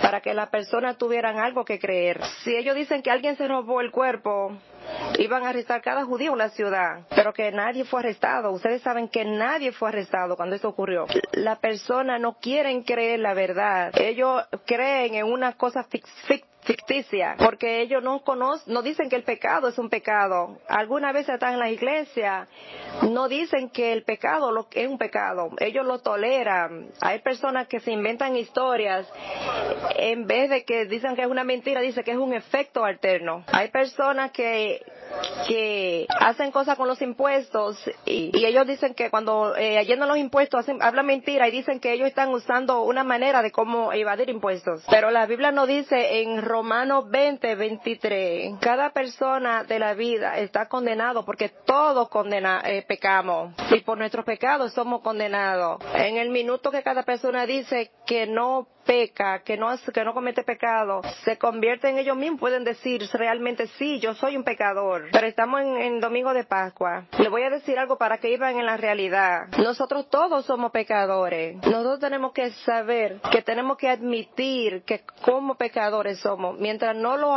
para 0.00 0.20
que 0.20 0.34
las 0.34 0.48
personas 0.48 0.98
tuvieran 0.98 1.38
algo 1.38 1.64
que 1.64 1.78
creer. 1.78 2.20
Si 2.42 2.54
ellos 2.54 2.74
dicen 2.74 3.02
que 3.02 3.10
alguien 3.10 3.36
se 3.36 3.48
robó 3.48 3.80
el 3.80 3.90
cuerpo, 3.90 4.52
iban 5.18 5.44
a 5.44 5.50
arrestar 5.50 5.82
cada 5.82 6.04
judío 6.04 6.32
en 6.32 6.38
la 6.38 6.50
ciudad, 6.50 7.02
pero 7.14 7.32
que 7.32 7.50
nadie 7.52 7.84
fue 7.84 8.00
arrestado. 8.00 8.50
Ustedes 8.50 8.82
saben 8.82 9.08
que 9.08 9.24
nadie 9.24 9.72
fue 9.72 9.88
arrestado 9.88 10.36
cuando 10.36 10.56
eso 10.56 10.68
ocurrió. 10.68 11.06
La 11.32 11.56
persona 11.56 12.18
no 12.18 12.38
quieren 12.40 12.82
creer 12.82 13.20
la 13.20 13.34
verdad. 13.34 13.92
Ellos 13.98 14.42
creen 14.66 15.14
en 15.14 15.26
una 15.26 15.52
cosa 15.54 15.84
ficticia 15.84 16.51
ficticia, 16.62 17.34
porque 17.38 17.80
ellos 17.80 18.02
no 18.02 18.22
conocen, 18.22 18.72
no 18.72 18.82
dicen 18.82 19.08
que 19.08 19.16
el 19.16 19.24
pecado 19.24 19.68
es 19.68 19.78
un 19.78 19.88
pecado. 19.88 20.58
Alguna 20.68 21.12
vez 21.12 21.28
están 21.28 21.54
en 21.54 21.58
la 21.58 21.70
iglesia, 21.70 22.46
no 23.02 23.28
dicen 23.28 23.70
que 23.70 23.92
el 23.92 24.04
pecado 24.04 24.66
es 24.72 24.88
un 24.88 24.98
pecado, 24.98 25.50
ellos 25.58 25.84
lo 25.84 25.98
toleran. 25.98 26.90
Hay 27.00 27.20
personas 27.20 27.66
que 27.66 27.80
se 27.80 27.90
inventan 27.90 28.36
historias, 28.36 29.10
en 29.96 30.26
vez 30.26 30.50
de 30.50 30.64
que 30.64 30.86
dicen 30.86 31.16
que 31.16 31.22
es 31.22 31.28
una 31.28 31.44
mentira, 31.44 31.80
dicen 31.80 32.04
que 32.04 32.12
es 32.12 32.18
un 32.18 32.32
efecto 32.32 32.84
alterno. 32.84 33.44
Hay 33.48 33.70
personas 33.70 34.30
que 34.30 34.80
que 35.46 36.06
hacen 36.20 36.50
cosas 36.50 36.76
con 36.76 36.88
los 36.88 37.00
impuestos 37.02 37.78
y, 38.04 38.30
ellos 38.44 38.66
dicen 38.66 38.94
que 38.94 39.10
cuando 39.10 39.54
eh, 39.56 39.84
los 39.96 40.16
impuestos 40.16 40.60
hacen, 40.60 40.82
hablan 40.82 41.06
mentira 41.06 41.48
y 41.48 41.52
dicen 41.52 41.80
que 41.80 41.92
ellos 41.92 42.08
están 42.08 42.30
usando 42.30 42.82
una 42.82 43.04
manera 43.04 43.42
de 43.42 43.50
cómo 43.50 43.92
evadir 43.92 44.28
impuestos. 44.30 44.82
Pero 44.90 45.10
la 45.10 45.26
Biblia 45.26 45.52
no 45.52 45.66
dice 45.66 46.20
en 46.20 46.42
Romanos 46.42 47.08
20, 47.08 47.54
23, 47.54 48.54
cada 48.60 48.90
persona 48.90 49.64
de 49.64 49.78
la 49.78 49.94
vida 49.94 50.38
está 50.38 50.68
condenado 50.68 51.24
porque 51.24 51.50
todos 51.64 52.08
condena, 52.08 52.62
eh, 52.64 52.82
pecamos 52.86 53.54
y 53.70 53.80
por 53.80 53.98
nuestros 53.98 54.24
pecados 54.24 54.72
somos 54.72 55.02
condenados. 55.02 55.80
En 55.94 56.16
el 56.16 56.30
minuto 56.30 56.70
que 56.70 56.82
cada 56.82 57.02
persona 57.02 57.46
dice 57.46 57.90
que 58.06 58.26
no 58.26 58.66
peca, 58.84 59.40
que 59.40 59.56
no, 59.56 59.68
que 59.92 60.04
no 60.04 60.14
comete 60.14 60.42
pecado, 60.42 61.02
se 61.24 61.38
convierte 61.38 61.88
en 61.88 61.98
ellos 61.98 62.16
mismos, 62.16 62.40
pueden 62.40 62.64
decir 62.64 63.02
realmente 63.12 63.66
sí, 63.78 63.98
yo 64.00 64.14
soy 64.14 64.36
un 64.36 64.44
pecador. 64.44 65.08
Pero 65.12 65.26
estamos 65.26 65.60
en, 65.60 66.00
Domingo 66.00 66.34
de 66.34 66.44
Pascua. 66.44 67.06
Le 67.18 67.28
voy 67.28 67.42
a 67.42 67.50
decir 67.50 67.78
algo 67.78 67.96
para 67.96 68.18
que 68.18 68.32
iban 68.32 68.58
en 68.58 68.66
la 68.66 68.76
realidad. 68.76 69.48
Nosotros 69.58 70.08
todos 70.10 70.44
somos 70.46 70.72
pecadores. 70.72 71.56
Nosotros 71.56 72.00
tenemos 72.00 72.32
que 72.32 72.50
saber 72.50 73.20
que 73.30 73.42
tenemos 73.42 73.76
que 73.76 73.88
admitir 73.88 74.82
que 74.84 75.02
como 75.22 75.54
pecadores 75.54 76.18
somos. 76.20 76.58
Mientras 76.58 76.96
no 76.96 77.16
lo 77.16 77.36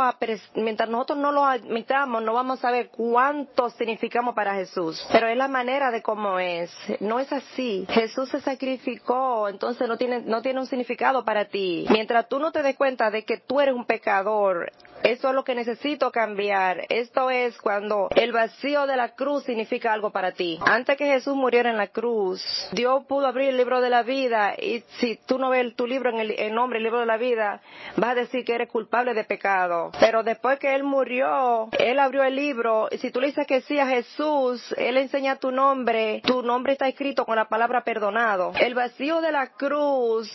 mientras 0.54 0.88
nosotros 0.88 1.18
no 1.18 1.32
lo 1.32 1.44
admitamos, 1.44 2.22
no 2.22 2.32
vamos 2.32 2.58
a 2.58 2.62
saber 2.62 2.88
cuánto 2.88 3.70
significamos 3.70 4.34
para 4.34 4.54
Jesús. 4.54 5.06
Pero 5.12 5.28
es 5.28 5.36
la 5.36 5.48
manera 5.48 5.90
de 5.90 6.02
cómo 6.02 6.38
es. 6.38 6.70
No 7.00 7.20
es 7.20 7.32
así. 7.32 7.86
Jesús 7.90 8.28
se 8.30 8.40
sacrificó, 8.40 9.48
entonces 9.48 9.86
no 9.88 9.96
tiene, 9.96 10.20
no 10.20 10.42
tiene 10.42 10.60
un 10.60 10.66
significado 10.66 11.24
para 11.24 11.35
ti. 11.44 11.86
Mientras 11.90 12.28
tú 12.28 12.38
no 12.38 12.50
te 12.50 12.62
des 12.62 12.76
cuenta 12.76 13.10
de 13.10 13.24
que 13.24 13.36
tú 13.36 13.60
eres 13.60 13.74
un 13.74 13.84
pecador, 13.84 14.72
eso 15.02 15.28
es 15.28 15.34
lo 15.34 15.44
que 15.44 15.54
necesito 15.54 16.10
cambiar. 16.10 16.84
Esto 16.88 17.30
es 17.30 17.56
cuando 17.58 18.08
el 18.16 18.32
vacío 18.32 18.86
de 18.86 18.96
la 18.96 19.10
cruz 19.10 19.44
significa 19.44 19.92
algo 19.92 20.10
para 20.10 20.32
ti. 20.32 20.58
Antes 20.66 20.96
que 20.96 21.06
Jesús 21.06 21.36
muriera 21.36 21.70
en 21.70 21.76
la 21.76 21.88
cruz, 21.88 22.42
Dios 22.72 23.04
pudo 23.06 23.26
abrir 23.26 23.50
el 23.50 23.56
libro 23.56 23.80
de 23.80 23.90
la 23.90 24.02
vida 24.02 24.54
y 24.58 24.80
si 24.98 25.16
tú 25.26 25.38
no 25.38 25.50
ves 25.50 25.76
tu 25.76 25.86
libro 25.86 26.10
en 26.10 26.18
el, 26.18 26.54
nombre, 26.54 26.78
el 26.78 26.84
libro 26.84 27.00
de 27.00 27.06
la 27.06 27.18
vida, 27.18 27.60
vas 27.96 28.10
a 28.10 28.14
decir 28.16 28.44
que 28.44 28.54
eres 28.54 28.68
culpable 28.68 29.14
de 29.14 29.24
pecado. 29.24 29.92
Pero 30.00 30.22
después 30.22 30.58
que 30.58 30.74
Él 30.74 30.82
murió, 30.82 31.68
Él 31.78 32.00
abrió 32.00 32.24
el 32.24 32.34
libro 32.34 32.88
y 32.90 32.98
si 32.98 33.10
tú 33.10 33.20
le 33.20 33.28
dices 33.28 33.46
que 33.46 33.60
sí 33.60 33.78
a 33.78 33.86
Jesús, 33.86 34.74
Él 34.76 34.96
enseña 34.96 35.36
tu 35.36 35.52
nombre, 35.52 36.20
tu 36.24 36.42
nombre 36.42 36.72
está 36.72 36.88
escrito 36.88 37.24
con 37.24 37.36
la 37.36 37.48
palabra 37.48 37.84
perdonado. 37.84 38.52
El 38.58 38.74
vacío 38.74 39.20
de 39.20 39.30
la 39.30 39.48
cruz 39.48 40.32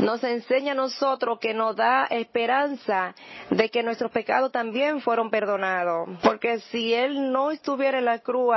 nos 0.00 0.22
enseña 0.24 0.39
a 0.70 0.74
nosotros 0.74 1.38
que 1.38 1.54
nos 1.54 1.76
da 1.76 2.06
esperanza 2.06 3.14
de 3.50 3.68
que 3.70 3.82
nuestros 3.82 4.10
pecados 4.10 4.52
también 4.52 5.00
fueron 5.00 5.30
perdonados. 5.30 6.08
Porque 6.22 6.60
si 6.70 6.94
Él 6.94 7.32
no 7.32 7.50
estuviera 7.50 7.98
en 7.98 8.04
la 8.04 8.18
cruz, 8.18 8.54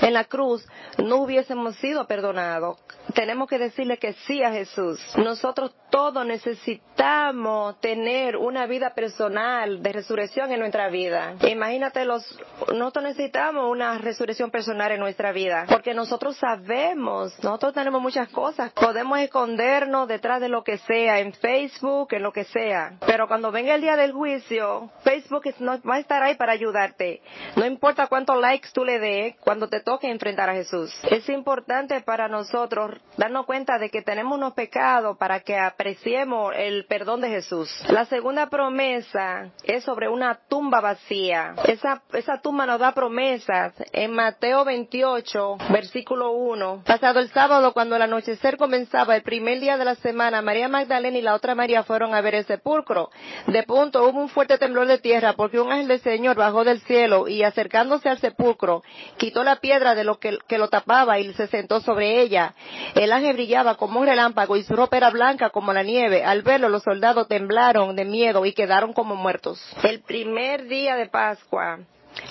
en 0.00 0.14
la 0.14 0.24
cruz, 0.24 0.66
no 0.98 1.16
hubiésemos 1.16 1.76
sido 1.76 2.06
perdonados. 2.06 2.78
Tenemos 3.14 3.48
que 3.48 3.58
decirle 3.58 3.98
que 3.98 4.12
sí 4.12 4.42
a 4.42 4.52
Jesús. 4.52 5.00
Nosotros 5.16 5.74
todos 5.90 6.24
necesitamos 6.24 7.80
tener 7.80 8.36
una 8.36 8.66
vida 8.66 8.94
personal 8.94 9.82
de 9.82 9.92
resurrección 9.92 10.52
en 10.52 10.60
nuestra 10.60 10.88
vida. 10.88 11.34
Imagínate 11.48 12.04
los, 12.04 12.24
nosotros 12.72 13.04
necesitamos 13.04 13.70
una 13.70 13.98
resurrección 13.98 14.50
personal 14.50 14.92
en 14.92 15.00
nuestra 15.00 15.32
vida, 15.32 15.66
porque 15.68 15.94
nosotros 15.94 16.36
sabemos, 16.36 17.32
nosotros 17.42 17.74
tenemos 17.74 18.00
muchas 18.00 18.28
cosas, 18.28 18.72
podemos 18.72 19.18
escondernos 19.18 20.06
detrás 20.06 20.40
de 20.40 20.48
lo 20.48 20.62
que 20.62 20.78
sea, 20.78 21.09
en 21.18 21.32
Facebook, 21.32 22.08
en 22.12 22.22
lo 22.22 22.32
que 22.32 22.44
sea, 22.44 22.94
pero 23.06 23.26
cuando 23.26 23.50
venga 23.50 23.74
el 23.74 23.80
día 23.80 23.96
del 23.96 24.12
juicio, 24.12 24.90
Facebook 25.02 25.42
no 25.58 25.80
va 25.82 25.96
a 25.96 25.98
estar 25.98 26.22
ahí 26.22 26.36
para 26.36 26.52
ayudarte. 26.52 27.20
No 27.56 27.66
importa 27.66 28.06
cuántos 28.06 28.40
likes 28.40 28.68
tú 28.72 28.84
le 28.84 28.98
des 28.98 29.36
cuando 29.40 29.68
te 29.68 29.80
toque 29.80 30.08
enfrentar 30.08 30.48
a 30.48 30.54
Jesús. 30.54 30.92
Es 31.10 31.28
importante 31.28 32.00
para 32.00 32.28
nosotros 32.28 33.00
darnos 33.16 33.46
cuenta 33.46 33.78
de 33.78 33.90
que 33.90 34.02
tenemos 34.02 34.36
unos 34.38 34.54
pecados 34.54 35.16
para 35.18 35.40
que 35.40 35.58
apreciemos 35.58 36.52
el 36.56 36.86
perdón 36.86 37.20
de 37.20 37.28
Jesús. 37.28 37.70
La 37.88 38.04
segunda 38.04 38.48
promesa 38.48 39.50
es 39.64 39.84
sobre 39.84 40.08
una 40.08 40.38
tumba 40.48 40.80
vacía. 40.80 41.54
Esa, 41.64 42.02
esa 42.12 42.40
tumba 42.40 42.66
nos 42.66 42.80
da 42.80 42.92
promesas 42.92 43.74
en 43.92 44.12
Mateo 44.12 44.64
28, 44.64 45.58
versículo 45.70 46.32
1. 46.32 46.84
Pasado 46.86 47.20
el 47.20 47.30
sábado, 47.30 47.72
cuando 47.72 47.96
el 47.96 48.02
anochecer 48.02 48.56
comenzaba, 48.56 49.16
el 49.16 49.22
primer 49.22 49.60
día 49.60 49.76
de 49.76 49.84
la 49.84 49.94
semana, 49.96 50.42
María 50.42 50.68
Magdalena 50.68 50.99
y 51.08 51.22
la 51.22 51.34
otra 51.34 51.54
María 51.54 51.82
fueron 51.82 52.14
a 52.14 52.20
ver 52.20 52.34
el 52.34 52.44
sepulcro. 52.44 53.10
De 53.46 53.62
punto 53.62 54.04
hubo 54.04 54.20
un 54.20 54.28
fuerte 54.28 54.58
temblor 54.58 54.86
de 54.86 54.98
tierra 54.98 55.32
porque 55.32 55.60
un 55.60 55.72
ángel 55.72 55.88
del 55.88 56.00
Señor 56.00 56.36
bajó 56.36 56.64
del 56.64 56.80
cielo 56.82 57.28
y 57.28 57.42
acercándose 57.42 58.08
al 58.08 58.18
sepulcro, 58.18 58.82
quitó 59.16 59.42
la 59.42 59.56
piedra 59.56 59.94
de 59.94 60.04
lo 60.04 60.18
que, 60.18 60.38
que 60.46 60.58
lo 60.58 60.68
tapaba 60.68 61.18
y 61.18 61.32
se 61.34 61.46
sentó 61.46 61.80
sobre 61.80 62.20
ella. 62.20 62.54
El 62.94 63.12
ángel 63.12 63.34
brillaba 63.34 63.76
como 63.76 64.00
un 64.00 64.06
relámpago 64.06 64.56
y 64.56 64.62
su 64.62 64.76
ropa 64.76 64.96
era 64.96 65.10
blanca 65.10 65.50
como 65.50 65.72
la 65.72 65.82
nieve. 65.82 66.24
Al 66.24 66.42
verlo, 66.42 66.68
los 66.68 66.82
soldados 66.82 67.28
temblaron 67.28 67.96
de 67.96 68.04
miedo 68.04 68.44
y 68.44 68.52
quedaron 68.52 68.92
como 68.92 69.16
muertos. 69.16 69.60
El 69.82 70.00
primer 70.00 70.66
día 70.66 70.96
de 70.96 71.06
Pascua, 71.06 71.78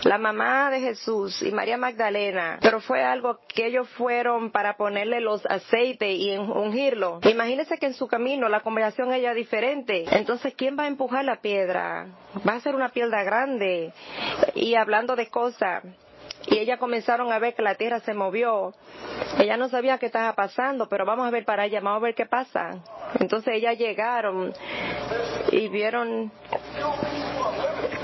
la 0.04 0.18
mamá 0.18 0.70
de 0.70 0.80
Jesús 0.80 1.42
y 1.42 1.52
María 1.52 1.78
Magdalena, 1.78 2.60
pero 2.62 2.80
fue 2.80 3.04
algo 3.04 3.40
que 3.48 3.68
ellos 3.68 3.88
fueron 3.90 4.52
para 4.52 4.78
ponerle 4.78 5.20
los 5.20 5.46
aceites 5.46 6.18
y 6.18 6.38
ungirlo. 6.38 7.20
Imagínense 7.24 7.78
que 7.78 7.88
en 7.88 7.94
su 7.94 8.08
camino 8.08 8.50
la 8.50 8.62
conversación 8.62 9.14
ella 9.14 9.34
diferente. 9.34 10.06
Entonces, 10.12 10.54
¿quién 10.56 10.78
va 10.78 10.84
a 10.84 10.88
empujar 10.88 11.26
la 11.26 11.42
piedra? 11.42 12.08
Va 12.48 12.54
a 12.54 12.60
ser 12.60 12.76
una 12.76 12.90
piedra 12.90 13.24
grande. 13.24 13.94
Y 14.56 14.76
hablando 14.76 15.16
de 15.16 15.28
cosas, 15.28 15.84
y 16.48 16.58
ellas 16.58 16.80
comenzaron 16.80 17.32
a 17.32 17.40
ver 17.40 17.54
que 17.54 17.62
la 17.62 17.76
tierra 17.76 18.00
se 18.00 18.14
movió. 18.14 18.74
Ella 19.38 19.58
no 19.58 19.70
sabía 19.70 19.98
qué 19.98 20.08
estaba 20.08 20.34
pasando, 20.34 20.88
pero 20.88 21.06
vamos 21.06 21.28
a 21.28 21.32
ver 21.32 21.46
para 21.46 21.66
ella, 21.66 21.82
vamos 21.82 22.02
a 22.02 22.06
ver 22.06 22.16
qué 22.16 22.26
pasa. 22.26 22.82
Entonces 23.20 23.56
ellas 23.56 23.78
llegaron 23.78 24.54
y 25.52 25.68
vieron 25.68 26.32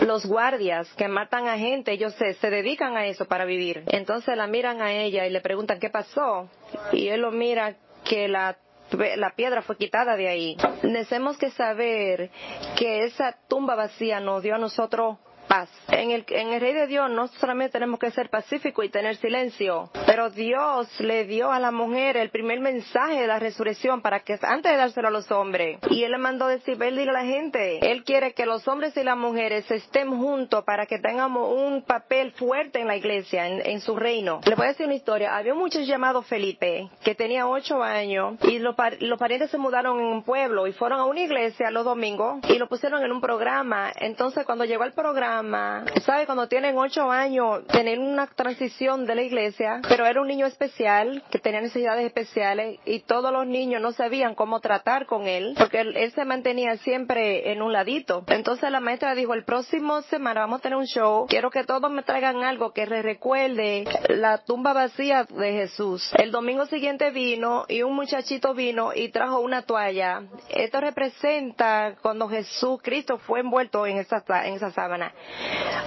los 0.06 0.26
guardias 0.26 0.92
que 0.96 1.08
matan 1.08 1.48
a 1.48 1.58
gente, 1.58 1.92
ellos 1.92 2.14
se, 2.16 2.34
se 2.36 2.50
dedican 2.50 2.96
a 2.98 3.06
eso 3.06 3.26
para 3.26 3.46
vivir. 3.46 3.84
Entonces 3.88 4.36
la 4.38 4.48
miran 4.48 4.82
a 4.82 4.94
ella 4.94 5.26
y 5.26 5.30
le 5.30 5.42
preguntan 5.42 5.80
qué 5.80 5.90
pasó. 5.90 6.50
Y 6.92 7.08
él 7.08 7.22
lo 7.22 7.32
mira 7.32 7.76
que 8.04 8.28
la 8.28 8.58
la 8.92 9.32
piedra 9.32 9.62
fue 9.62 9.78
quitada 9.78 10.16
de 10.16 10.28
ahí. 10.28 10.58
Necesitamos 10.84 11.38
que 11.38 11.50
saber 11.52 12.30
que 12.78 13.06
esa 13.06 13.36
tumba 13.48 13.76
vacía 13.76 14.20
nos 14.20 14.44
dio 14.44 14.56
a 14.56 14.60
nosotros 14.60 15.18
paz. 15.48 15.70
En 15.90 16.12
el, 16.12 16.26
en 16.30 16.54
el 16.54 16.62
Rey 16.62 16.74
de 16.74 16.88
Dios 16.88 17.10
no 17.10 17.28
solamente 17.28 17.74
tenemos 17.74 18.00
que 18.00 18.12
ser 18.12 18.30
pacíficos 18.30 18.86
y 18.86 18.90
tener 18.90 19.16
silencio, 19.18 19.90
pero 20.16 20.30
Dios 20.30 20.88
le 21.02 21.26
dio 21.26 21.52
a 21.52 21.60
la 21.60 21.72
mujer 21.72 22.16
el 22.16 22.30
primer 22.30 22.62
mensaje 22.62 23.20
de 23.20 23.28
la 23.28 23.38
resurrección 23.38 24.02
para 24.02 24.22
que 24.22 24.40
antes 24.42 24.72
de 24.72 24.78
dárselo 24.78 25.10
a 25.10 25.12
los 25.12 25.30
hombres. 25.30 25.78
Y 25.90 26.06
Él 26.06 26.12
le 26.14 26.18
mandó 26.18 26.48
decir, 26.48 26.82
él 26.82 27.10
a 27.10 27.12
la 27.12 27.26
gente, 27.26 27.80
Él 27.92 28.06
quiere 28.06 28.32
que 28.32 28.46
los 28.46 28.66
hombres 28.66 28.96
y 28.96 29.04
las 29.04 29.18
mujeres 29.18 29.70
estén 29.70 30.18
juntos 30.18 30.64
para 30.64 30.86
que 30.86 31.00
tengamos 31.00 31.54
un 31.54 31.82
papel 31.82 32.32
fuerte 32.32 32.80
en 32.80 32.88
la 32.88 32.96
iglesia, 32.96 33.46
en, 33.46 33.82
su 33.82 33.98
reino. 33.98 34.40
Le 34.46 34.56
voy 34.56 34.68
a 34.68 34.70
decir 34.70 34.86
una 34.86 34.96
historia. 34.96 35.36
Había 35.36 35.52
un 35.52 35.60
muchacho 35.60 35.84
llamado 35.84 36.22
Felipe, 36.22 36.88
que 37.04 37.14
tenía 37.14 37.46
ocho 37.46 37.84
años, 37.84 38.38
y 38.44 38.60
los, 38.60 38.74
los 39.02 39.20
parientes 39.20 39.52
se 39.52 39.58
mudaron 39.58 40.00
en 40.00 40.06
un 40.06 40.24
pueblo 40.24 40.66
y 40.66 40.72
fueron 40.72 41.02
a 41.02 41.04
una 41.04 41.20
iglesia 41.20 41.72
los 41.72 41.84
domingos 41.84 42.40
y 42.48 42.58
lo 42.58 42.70
pusieron 42.70 43.04
en 43.04 43.12
un 43.12 43.20
programa. 43.20 43.92
Entonces 43.98 44.46
cuando 44.46 44.64
llegó 44.64 44.84
al 44.84 44.94
programa, 44.94 45.84
¿Sabe? 46.06 46.26
Cuando 46.26 46.48
tienen 46.48 46.78
ocho 46.78 47.12
años, 47.12 47.68
tener 47.68 48.00
una 48.00 48.28
transición 48.28 49.06
de 49.06 49.16
la 49.16 49.24
iglesia, 49.24 49.82
pero 49.90 50.05
era 50.06 50.22
un 50.22 50.28
niño 50.28 50.46
especial, 50.46 51.24
que 51.30 51.40
tenía 51.40 51.62
necesidades 51.62 52.06
especiales, 52.06 52.80
y 52.86 53.00
todos 53.02 53.32
los 53.32 53.46
niños 53.48 53.82
no 53.82 53.92
sabían 53.92 54.36
cómo 54.36 54.60
tratar 54.60 55.06
con 55.06 55.28
él, 55.28 55.56
porque 55.58 55.82
él, 55.82 56.12
se 56.16 56.26
mantenía 56.26 56.78
siempre 56.78 57.52
en 57.52 57.62
un 57.62 57.74
ladito. 57.74 58.24
Entonces 58.28 58.72
la 58.72 58.80
maestra 58.80 59.16
dijo, 59.16 59.34
el 59.34 59.44
próximo 59.44 60.02
semana 60.04 60.42
vamos 60.42 60.60
a 60.60 60.62
tener 60.62 60.78
un 60.78 60.86
show, 60.86 61.26
quiero 61.28 61.50
que 61.50 61.64
todos 61.64 61.92
me 61.92 62.04
traigan 62.04 62.44
algo 62.44 62.72
que 62.72 62.86
les 62.86 63.04
recuerde 63.04 63.86
la 64.10 64.38
tumba 64.40 64.74
vacía 64.74 65.26
de 65.26 65.52
Jesús. 65.52 66.12
El 66.18 66.32
domingo 66.32 66.66
siguiente 66.68 67.12
vino 67.12 67.66
y 67.68 67.84
un 67.84 67.96
muchachito 67.96 68.54
vino 68.54 68.92
y 68.94 69.10
trajo 69.10 69.40
una 69.40 69.64
toalla. 69.64 70.24
Esto 70.50 70.80
representa 70.82 71.96
cuando 72.02 72.28
Jesús 72.30 72.80
Cristo 72.82 73.18
fue 73.18 73.40
envuelto 73.42 73.86
en 73.86 73.98
esa, 73.98 74.24
en 74.46 74.56
esa 74.56 74.72
sábana. 74.72 75.14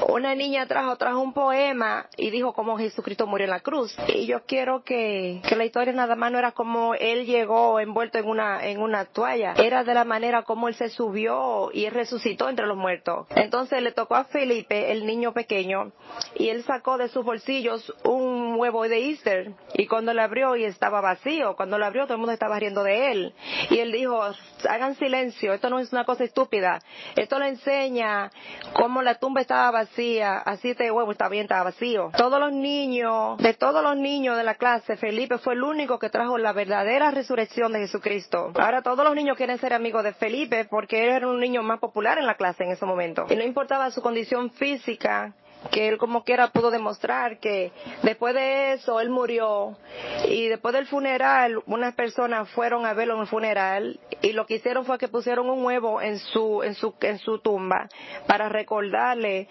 Una 0.08 0.34
niña 0.34 0.66
trajo, 0.66 0.96
trajo 0.96 1.20
un 1.20 1.32
poema 1.32 2.06
y 2.16 2.30
dijo 2.30 2.52
cómo 2.52 2.78
Jesucristo 2.78 3.26
murió 3.26 3.44
en 3.44 3.50
la 3.50 3.60
cruz. 3.60 3.96
Y 4.14 4.26
yo 4.26 4.44
quiero 4.46 4.82
que, 4.82 5.40
que 5.46 5.56
la 5.56 5.64
historia 5.64 5.92
nada 5.92 6.16
más 6.16 6.32
no 6.32 6.38
era 6.38 6.52
como 6.52 6.94
él 6.94 7.26
llegó 7.26 7.78
envuelto 7.78 8.18
en 8.18 8.26
una, 8.26 8.66
en 8.66 8.80
una 8.80 9.04
toalla. 9.04 9.54
Era 9.56 9.84
de 9.84 9.94
la 9.94 10.04
manera 10.04 10.42
como 10.42 10.68
él 10.68 10.74
se 10.74 10.88
subió 10.88 11.70
y 11.72 11.84
él 11.84 11.92
resucitó 11.92 12.48
entre 12.48 12.66
los 12.66 12.76
muertos. 12.76 13.26
Entonces 13.30 13.82
le 13.82 13.92
tocó 13.92 14.16
a 14.16 14.24
Felipe, 14.24 14.92
el 14.92 15.06
niño 15.06 15.32
pequeño, 15.32 15.92
y 16.34 16.48
él 16.48 16.62
sacó 16.64 16.96
de 16.96 17.08
sus 17.08 17.24
bolsillos 17.24 17.92
un 18.04 18.56
huevo 18.56 18.88
de 18.88 19.10
Easter. 19.10 19.52
Y 19.74 19.86
cuando 19.86 20.14
lo 20.14 20.22
abrió 20.22 20.56
y 20.56 20.64
estaba 20.64 21.00
vacío, 21.00 21.54
cuando 21.56 21.78
lo 21.78 21.84
abrió 21.84 22.04
todo 22.04 22.14
el 22.14 22.20
mundo 22.20 22.32
estaba 22.32 22.58
riendo 22.58 22.82
de 22.82 23.12
él. 23.12 23.34
Y 23.70 23.78
él 23.78 23.92
dijo, 23.92 24.20
hagan 24.68 24.94
silencio, 24.96 25.52
esto 25.52 25.68
no 25.70 25.78
es 25.78 25.92
una 25.92 26.04
cosa 26.04 26.24
estúpida. 26.24 26.80
Esto 27.16 27.38
le 27.38 27.48
enseña 27.48 28.30
cómo 28.72 29.02
la 29.02 29.16
tumba 29.16 29.40
estaba 29.40 29.70
vacía, 29.70 30.38
así 30.38 30.70
este 30.70 30.90
huevo 30.90 31.12
está 31.12 31.28
bien, 31.28 31.42
estaba 31.42 31.64
vacío. 31.64 32.10
Todos 32.16 32.40
los 32.40 32.52
niños, 32.52 33.38
de 33.38 33.54
todos 33.54 33.82
los 33.82 33.87
niños 33.96 34.36
de 34.36 34.44
la 34.44 34.54
clase, 34.54 34.96
Felipe 34.96 35.38
fue 35.38 35.54
el 35.54 35.62
único 35.62 35.98
que 35.98 36.10
trajo 36.10 36.38
la 36.38 36.52
verdadera 36.52 37.10
resurrección 37.10 37.72
de 37.72 37.80
Jesucristo. 37.80 38.52
Ahora 38.58 38.82
todos 38.82 39.04
los 39.04 39.14
niños 39.14 39.36
quieren 39.36 39.58
ser 39.58 39.72
amigos 39.72 40.04
de 40.04 40.12
Felipe 40.12 40.66
porque 40.66 41.04
él 41.04 41.10
era 41.10 41.28
un 41.28 41.40
niño 41.40 41.62
más 41.62 41.80
popular 41.80 42.18
en 42.18 42.26
la 42.26 42.34
clase 42.34 42.64
en 42.64 42.70
ese 42.70 42.86
momento. 42.86 43.26
Y 43.28 43.36
no 43.36 43.44
importaba 43.44 43.90
su 43.90 44.02
condición 44.02 44.50
física, 44.50 45.34
que 45.70 45.88
él 45.88 45.98
como 45.98 46.24
quiera 46.24 46.48
pudo 46.48 46.70
demostrar 46.70 47.38
que 47.38 47.72
después 48.02 48.34
de 48.34 48.74
eso 48.74 49.00
él 49.00 49.10
murió 49.10 49.76
y 50.28 50.48
después 50.48 50.74
del 50.74 50.86
funeral 50.86 51.60
unas 51.66 51.94
personas 51.94 52.48
fueron 52.50 52.86
a 52.86 52.94
verlo 52.94 53.14
en 53.14 53.22
el 53.22 53.26
funeral 53.26 54.00
y 54.22 54.32
lo 54.32 54.46
que 54.46 54.54
hicieron 54.54 54.84
fue 54.84 54.98
que 54.98 55.08
pusieron 55.08 55.50
un 55.50 55.64
huevo 55.64 56.00
en 56.00 56.18
su 56.18 56.62
en 56.62 56.74
su 56.74 56.94
en 57.00 57.18
su 57.18 57.40
tumba 57.40 57.88
para 58.26 58.48
recordarle 58.48 59.48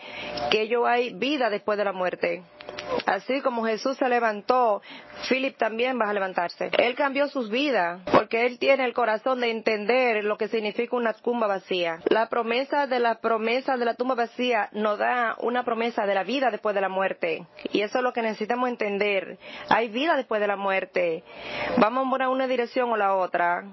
que 0.49 0.61
ello 0.61 0.87
hay 0.87 1.13
vida 1.13 1.49
después 1.49 1.77
de 1.77 1.83
la 1.85 1.93
muerte. 1.93 2.43
Así 3.05 3.41
como 3.41 3.65
Jesús 3.65 3.97
se 3.97 4.09
levantó, 4.09 4.81
Philip 5.29 5.57
también 5.57 5.99
va 5.99 6.09
a 6.09 6.13
levantarse. 6.13 6.69
Él 6.77 6.95
cambió 6.95 7.27
sus 7.27 7.49
vidas 7.49 8.01
porque 8.11 8.45
él 8.45 8.59
tiene 8.59 8.85
el 8.85 8.93
corazón 8.93 9.41
de 9.41 9.51
entender 9.51 10.23
lo 10.23 10.37
que 10.37 10.47
significa 10.47 10.95
una 10.95 11.13
tumba 11.13 11.47
vacía. 11.47 11.99
La 12.09 12.27
promesa 12.29 12.87
de 12.87 12.99
la 12.99 13.19
promesa 13.19 13.77
de 13.77 13.85
la 13.85 13.95
tumba 13.95 14.15
vacía 14.15 14.69
nos 14.71 14.97
da 14.97 15.35
una 15.39 15.63
promesa 15.63 16.05
de 16.05 16.15
la 16.15 16.23
vida 16.23 16.49
después 16.51 16.75
de 16.75 16.81
la 16.81 16.89
muerte. 16.89 17.45
Y 17.71 17.81
eso 17.81 17.99
es 17.99 18.03
lo 18.03 18.13
que 18.13 18.21
necesitamos 18.21 18.69
entender. 18.69 19.37
Hay 19.69 19.89
vida 19.89 20.15
después 20.15 20.41
de 20.41 20.47
la 20.47 20.55
muerte. 20.55 21.23
Vamos 21.77 22.07
a 22.19 22.29
una 22.29 22.47
dirección 22.47 22.89
o 22.91 22.97
la 22.97 23.15
otra. 23.15 23.63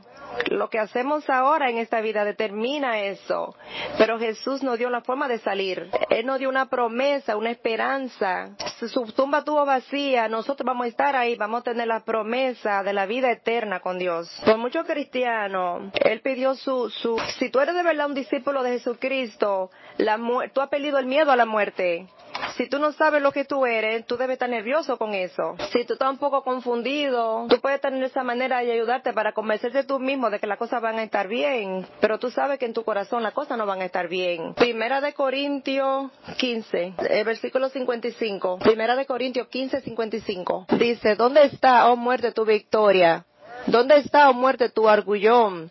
Lo 0.50 0.68
que 0.68 0.78
hacemos 0.78 1.28
ahora 1.30 1.70
en 1.70 1.78
esta 1.78 2.00
vida 2.00 2.24
determina 2.24 3.00
eso. 3.00 3.54
Pero 3.98 4.18
Jesús 4.18 4.62
nos 4.62 4.78
dio 4.78 4.90
la 4.90 5.00
forma 5.00 5.28
de 5.28 5.38
salir. 5.38 5.90
Él 6.10 6.26
nos 6.26 6.38
dio 6.38 6.48
una 6.48 6.66
promesa, 6.66 7.36
una 7.36 7.50
esperanza. 7.50 8.56
Su 8.88 9.04
tumba 9.12 9.38
estuvo 9.38 9.64
vacía, 9.64 10.28
nosotros 10.28 10.66
vamos 10.66 10.86
a 10.86 10.88
estar 10.88 11.16
ahí, 11.16 11.36
vamos 11.36 11.60
a 11.60 11.64
tener 11.64 11.86
la 11.86 12.00
promesa 12.00 12.82
de 12.82 12.92
la 12.92 13.06
vida 13.06 13.30
eterna 13.30 13.80
con 13.80 13.98
Dios. 13.98 14.28
Por 14.44 14.58
muchos 14.58 14.86
cristianos, 14.86 15.92
Él 16.04 16.20
pidió 16.20 16.54
su, 16.54 16.90
su, 16.90 17.18
si 17.38 17.50
tú 17.50 17.60
eres 17.60 17.74
de 17.74 17.82
verdad 17.82 18.06
un 18.06 18.14
discípulo 18.14 18.62
de 18.62 18.72
Jesucristo, 18.72 19.70
la, 19.98 20.18
tú 20.52 20.60
has 20.60 20.68
perdido 20.68 20.98
el 20.98 21.06
miedo 21.06 21.30
a 21.30 21.36
la 21.36 21.46
muerte. 21.46 22.08
Si 22.56 22.68
tú 22.68 22.78
no 22.78 22.92
sabes 22.92 23.20
lo 23.20 23.32
que 23.32 23.44
tú 23.44 23.66
eres, 23.66 24.06
tú 24.06 24.16
debes 24.16 24.34
estar 24.34 24.48
nervioso 24.48 24.96
con 24.96 25.12
eso. 25.14 25.56
Si 25.72 25.84
tú 25.84 25.94
estás 25.94 26.10
un 26.10 26.18
poco 26.18 26.42
confundido, 26.42 27.46
tú 27.48 27.60
puedes 27.60 27.80
tener 27.80 28.02
esa 28.04 28.22
manera 28.22 28.60
de 28.60 28.72
ayudarte 28.72 29.12
para 29.12 29.32
convencerte 29.32 29.82
tú 29.82 29.98
mismo 29.98 30.30
de 30.30 30.38
que 30.38 30.46
las 30.46 30.58
cosas 30.58 30.80
van 30.80 30.98
a 30.98 31.02
estar 31.02 31.26
bien, 31.26 31.86
pero 32.00 32.18
tú 32.18 32.30
sabes 32.30 32.58
que 32.58 32.66
en 32.66 32.72
tu 32.72 32.84
corazón 32.84 33.22
las 33.22 33.32
cosas 33.32 33.58
no 33.58 33.66
van 33.66 33.80
a 33.80 33.86
estar 33.86 34.08
bien. 34.08 34.54
Primera 34.54 35.00
de 35.00 35.14
Corintios 35.14 36.10
15, 36.36 36.94
el 37.10 37.24
versículo 37.24 37.68
55. 37.68 38.58
Primera 38.58 38.94
de 38.94 39.06
Corintios 39.06 39.48
15, 39.48 39.80
55. 39.80 40.66
Dice, 40.78 41.16
¿dónde 41.16 41.44
está, 41.44 41.90
oh 41.90 41.96
muerte, 41.96 42.32
tu 42.32 42.44
victoria? 42.44 43.24
¿Dónde 43.66 43.96
está, 43.96 44.28
oh 44.28 44.34
muerte, 44.34 44.68
tu 44.68 44.88
argullón? 44.88 45.70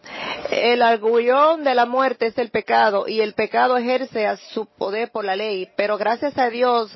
El 0.50 0.82
argullón 0.82 1.64
de 1.64 1.76
la 1.76 1.86
muerte 1.86 2.28
es 2.28 2.38
el 2.38 2.50
pecado 2.50 3.08
y 3.08 3.22
el 3.22 3.34
pecado 3.34 3.78
ejerce 3.78 4.26
a 4.26 4.38
su 4.38 4.66
poder 4.66 5.12
por 5.12 5.26
la 5.26 5.36
ley. 5.36 5.70
Pero 5.76 5.98
gracias 5.98 6.38
a 6.38 6.50
Dios 6.50 6.96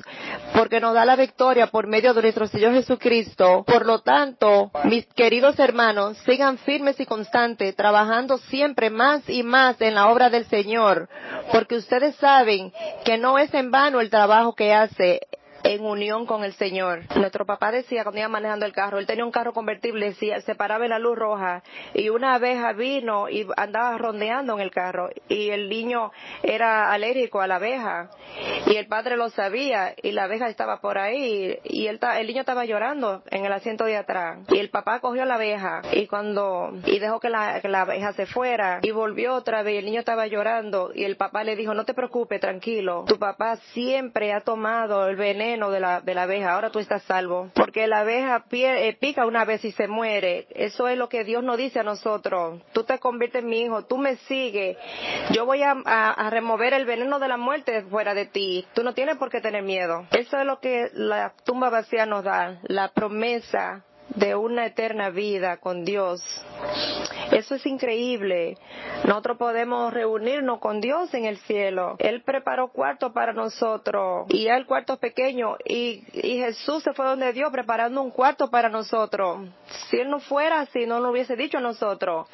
porque 0.54 0.80
nos 0.80 0.94
da 0.94 1.04
la 1.04 1.16
victoria 1.16 1.68
por 1.68 1.86
medio 1.86 2.14
de 2.14 2.22
nuestro 2.22 2.48
Señor 2.48 2.72
Jesucristo. 2.72 3.64
Por 3.64 3.86
lo 3.86 4.00
tanto, 4.00 4.70
mis 4.84 5.06
queridos 5.14 5.58
hermanos, 5.58 6.18
sigan 6.26 6.58
firmes 6.58 6.98
y 6.98 7.06
constantes, 7.06 7.76
trabajando 7.76 8.38
siempre 8.38 8.90
más 8.90 9.28
y 9.28 9.42
más 9.42 9.80
en 9.80 9.94
la 9.94 10.08
obra 10.08 10.30
del 10.30 10.46
Señor, 10.46 11.08
porque 11.52 11.76
ustedes 11.76 12.16
saben 12.16 12.72
que 13.04 13.18
no 13.18 13.38
es 13.38 13.52
en 13.54 13.70
vano 13.70 14.00
el 14.00 14.10
trabajo 14.10 14.54
que 14.54 14.74
hace 14.74 15.20
en 15.68 15.84
unión 15.84 16.24
con 16.24 16.44
el 16.44 16.54
Señor. 16.54 17.02
Nuestro 17.16 17.44
papá 17.44 17.70
decía 17.70 18.02
cuando 18.02 18.20
iba 18.20 18.28
manejando 18.28 18.64
el 18.64 18.72
carro, 18.72 18.98
él 18.98 19.06
tenía 19.06 19.24
un 19.24 19.30
carro 19.30 19.52
convertible, 19.52 20.06
decía, 20.06 20.40
se 20.40 20.54
paraba 20.54 20.84
en 20.84 20.90
la 20.90 20.98
luz 20.98 21.18
roja 21.18 21.62
y 21.92 22.08
una 22.08 22.34
abeja 22.34 22.72
vino 22.72 23.28
y 23.28 23.46
andaba 23.56 23.98
rondeando 23.98 24.54
en 24.54 24.60
el 24.60 24.70
carro 24.70 25.10
y 25.28 25.50
el 25.50 25.68
niño 25.68 26.10
era 26.42 26.90
alérgico 26.90 27.42
a 27.42 27.46
la 27.46 27.56
abeja 27.56 28.08
y 28.66 28.76
el 28.76 28.86
padre 28.86 29.18
lo 29.18 29.28
sabía 29.28 29.94
y 30.02 30.12
la 30.12 30.24
abeja 30.24 30.48
estaba 30.48 30.80
por 30.80 30.96
ahí 30.96 31.58
y 31.64 31.86
el, 31.86 32.00
el 32.16 32.26
niño 32.26 32.40
estaba 32.40 32.64
llorando 32.64 33.22
en 33.30 33.44
el 33.44 33.52
asiento 33.52 33.84
de 33.84 33.98
atrás 33.98 34.38
y 34.48 34.58
el 34.58 34.70
papá 34.70 35.00
cogió 35.00 35.26
la 35.26 35.34
abeja 35.34 35.82
y 35.92 36.06
cuando 36.06 36.72
y 36.86 36.98
dejó 36.98 37.20
que 37.20 37.28
la, 37.28 37.60
que 37.60 37.68
la 37.68 37.82
abeja 37.82 38.14
se 38.14 38.24
fuera 38.24 38.80
y 38.82 38.90
volvió 38.90 39.34
otra 39.34 39.62
vez 39.62 39.74
y 39.74 39.78
el 39.78 39.84
niño 39.84 40.00
estaba 40.00 40.26
llorando 40.26 40.92
y 40.94 41.04
el 41.04 41.16
papá 41.16 41.44
le 41.44 41.56
dijo 41.56 41.74
no 41.74 41.84
te 41.84 41.92
preocupes 41.92 42.40
tranquilo 42.40 43.04
tu 43.06 43.18
papá 43.18 43.56
siempre 43.74 44.32
ha 44.32 44.40
tomado 44.40 45.08
el 45.08 45.16
veneno 45.16 45.57
de 45.70 45.80
la, 45.80 46.00
de 46.00 46.14
la 46.14 46.22
abeja, 46.22 46.52
ahora 46.52 46.70
tú 46.70 46.78
estás 46.78 47.02
salvo. 47.02 47.50
Porque 47.54 47.86
la 47.86 48.00
abeja 48.00 48.44
eh, 48.50 48.96
pica 48.98 49.26
una 49.26 49.44
vez 49.44 49.64
y 49.64 49.72
se 49.72 49.88
muere. 49.88 50.46
Eso 50.50 50.88
es 50.88 50.96
lo 50.96 51.08
que 51.08 51.24
Dios 51.24 51.42
nos 51.42 51.58
dice 51.58 51.80
a 51.80 51.82
nosotros. 51.82 52.62
Tú 52.72 52.84
te 52.84 52.98
conviertes 52.98 53.42
en 53.42 53.50
mi 53.50 53.62
hijo, 53.62 53.84
tú 53.84 53.98
me 53.98 54.16
sigues. 54.16 54.76
Yo 55.32 55.44
voy 55.44 55.62
a, 55.62 55.72
a 55.72 56.30
remover 56.30 56.72
el 56.74 56.84
veneno 56.84 57.18
de 57.18 57.28
la 57.28 57.36
muerte 57.36 57.82
fuera 57.90 58.14
de 58.14 58.26
ti. 58.26 58.64
Tú 58.74 58.82
no 58.84 58.94
tienes 58.94 59.16
por 59.16 59.30
qué 59.30 59.40
tener 59.40 59.62
miedo. 59.62 60.06
Eso 60.12 60.38
es 60.38 60.46
lo 60.46 60.60
que 60.60 60.90
la 60.94 61.32
tumba 61.44 61.70
vacía 61.70 62.06
nos 62.06 62.22
da, 62.24 62.60
la 62.62 62.88
promesa 62.88 63.84
de 64.14 64.34
una 64.34 64.66
eterna 64.66 65.10
vida 65.10 65.58
con 65.58 65.84
Dios. 65.84 66.22
Eso 67.30 67.54
es 67.54 67.66
increíble. 67.66 68.56
Nosotros 69.04 69.36
podemos 69.36 69.92
reunirnos 69.92 70.60
con 70.60 70.80
Dios 70.80 71.12
en 71.14 71.26
el 71.26 71.36
cielo. 71.38 71.96
Él 71.98 72.22
preparó 72.22 72.68
cuarto 72.68 73.12
para 73.12 73.32
nosotros 73.32 74.26
y 74.30 74.48
el 74.48 74.66
cuarto 74.66 74.94
es 74.94 74.98
pequeño 74.98 75.56
y, 75.64 76.02
y, 76.12 76.38
Jesús 76.38 76.82
se 76.82 76.92
fue 76.92 77.04
donde 77.04 77.32
Dios 77.32 77.50
preparando 77.52 78.02
un 78.02 78.10
cuarto 78.10 78.50
para 78.50 78.68
nosotros. 78.68 79.48
Si 79.88 79.98
Él 79.98 80.10
no 80.10 80.20
fuera 80.20 80.60
así, 80.60 80.86
no 80.86 81.00
lo 81.00 81.10
hubiese 81.10 81.36
dicho 81.36 81.58
a 81.58 81.60
nosotros. 81.60 82.26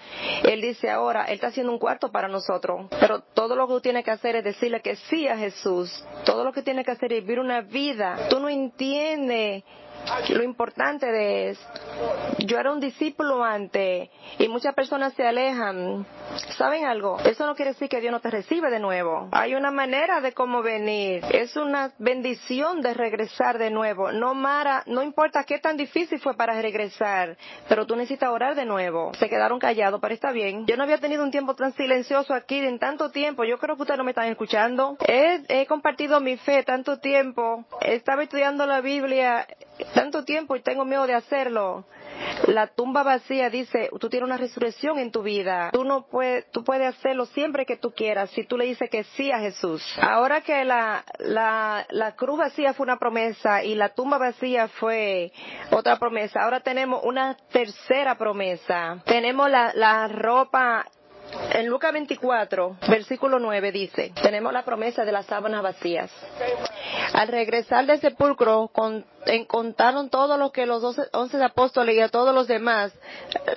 Él 0.44 0.60
dice 0.60 0.90
ahora, 0.90 1.24
Él 1.24 1.34
está 1.34 1.48
haciendo 1.48 1.72
un 1.72 1.78
cuarto 1.78 2.12
para 2.12 2.28
nosotros. 2.28 2.86
Pero 3.00 3.20
todo 3.34 3.56
lo 3.56 3.66
que 3.66 3.74
tú 3.74 3.80
tienes 3.80 4.04
que 4.04 4.12
hacer 4.12 4.36
es 4.36 4.44
decirle 4.44 4.80
que 4.80 4.96
sí 4.96 5.26
a 5.26 5.36
Jesús. 5.36 6.04
Todo 6.24 6.44
lo 6.44 6.52
que 6.52 6.62
tienes 6.62 6.84
que 6.84 6.92
hacer 6.92 7.12
es 7.12 7.22
vivir 7.22 7.40
una 7.40 7.62
vida. 7.62 8.28
Tú 8.30 8.38
no 8.38 8.48
entiendes 8.48 9.64
lo 10.28 10.42
importante 10.42 11.06
de 11.06 11.50
es, 11.50 11.58
yo 12.38 12.58
era 12.58 12.72
un 12.72 12.80
discípulo 12.80 13.44
antes 13.44 14.08
y 14.38 14.48
muchas 14.48 14.74
personas 14.74 15.12
se 15.14 15.26
alejan. 15.26 16.06
¿Saben 16.56 16.84
algo? 16.84 17.18
Eso 17.20 17.46
no 17.46 17.54
quiere 17.54 17.72
decir 17.72 17.88
que 17.88 18.00
Dios 18.00 18.12
no 18.12 18.20
te 18.20 18.30
recibe 18.30 18.70
de 18.70 18.80
nuevo. 18.80 19.28
Hay 19.32 19.54
una 19.54 19.70
manera 19.70 20.20
de 20.20 20.32
cómo 20.32 20.62
venir. 20.62 21.24
Es 21.30 21.56
una 21.56 21.92
bendición 21.98 22.80
de 22.80 22.94
regresar 22.94 23.58
de 23.58 23.70
nuevo. 23.70 24.12
No 24.12 24.34
Mara, 24.34 24.82
no 24.86 25.02
importa 25.02 25.44
qué 25.44 25.58
tan 25.58 25.76
difícil 25.76 26.20
fue 26.20 26.34
para 26.36 26.60
regresar, 26.60 27.36
pero 27.68 27.86
tú 27.86 27.96
necesitas 27.96 28.30
orar 28.30 28.54
de 28.54 28.64
nuevo. 28.64 29.12
Se 29.18 29.28
quedaron 29.28 29.58
callados, 29.58 30.00
pero 30.00 30.14
está 30.14 30.32
bien. 30.32 30.66
Yo 30.66 30.76
no 30.76 30.84
había 30.84 30.98
tenido 30.98 31.22
un 31.22 31.30
tiempo 31.30 31.54
tan 31.54 31.72
silencioso 31.74 32.34
aquí 32.34 32.58
en 32.58 32.78
tanto 32.78 33.10
tiempo. 33.10 33.44
Yo 33.44 33.58
creo 33.58 33.76
que 33.76 33.82
ustedes 33.82 33.98
no 33.98 34.04
me 34.04 34.10
están 34.10 34.28
escuchando. 34.28 34.96
He, 35.06 35.42
he 35.48 35.66
compartido 35.66 36.20
mi 36.20 36.36
fe 36.36 36.62
tanto 36.62 36.98
tiempo. 36.98 37.64
Estaba 37.80 38.22
estudiando 38.22 38.66
la 38.66 38.80
Biblia 38.80 39.46
tanto 39.94 40.24
tiempo 40.24 40.56
y 40.56 40.60
tengo 40.60 40.84
miedo 40.84 41.06
de 41.06 41.14
hacerlo. 41.14 41.84
La 42.46 42.68
tumba 42.68 43.02
vacía 43.02 43.50
dice, 43.50 43.90
tú 43.98 44.08
tienes 44.08 44.26
una 44.26 44.36
resurrección 44.36 44.98
en 44.98 45.10
tu 45.10 45.22
vida. 45.22 45.70
Tú 45.72 45.84
no 45.84 46.06
puedes, 46.06 46.50
tú 46.50 46.62
puedes 46.62 46.94
hacerlo 46.94 47.26
siempre 47.26 47.66
que 47.66 47.76
tú 47.76 47.92
quieras 47.92 48.30
si 48.30 48.44
tú 48.44 48.56
le 48.56 48.66
dices 48.66 48.88
que 48.90 49.04
sí 49.04 49.32
a 49.32 49.38
Jesús. 49.38 49.82
Ahora 50.00 50.40
que 50.42 50.64
la, 50.64 51.04
la, 51.18 51.86
la 51.90 52.14
cruz 52.14 52.38
vacía 52.38 52.72
fue 52.72 52.84
una 52.84 52.98
promesa 52.98 53.64
y 53.64 53.74
la 53.74 53.90
tumba 53.90 54.18
vacía 54.18 54.68
fue 54.68 55.32
otra 55.70 55.98
promesa, 55.98 56.42
ahora 56.42 56.60
tenemos 56.60 57.02
una 57.04 57.36
tercera 57.50 58.16
promesa. 58.16 59.02
Tenemos 59.04 59.50
la, 59.50 59.72
la 59.74 60.08
ropa 60.08 60.86
en 61.52 61.66
Lucas 61.68 61.92
24, 61.92 62.78
versículo 62.88 63.38
9 63.38 63.72
dice, 63.72 64.12
tenemos 64.22 64.52
la 64.52 64.64
promesa 64.64 65.04
de 65.04 65.12
las 65.12 65.26
sábanas 65.26 65.62
vacías. 65.62 66.10
Al 67.12 67.28
regresar 67.28 67.86
del 67.86 68.00
sepulcro, 68.00 68.68
contaron 69.46 70.10
todo 70.10 70.36
lo 70.36 70.52
que 70.52 70.66
los 70.66 70.82
once 71.12 71.42
apóstoles 71.42 71.96
y 71.96 72.00
a 72.00 72.08
todos 72.08 72.34
los 72.34 72.46
demás, 72.46 72.92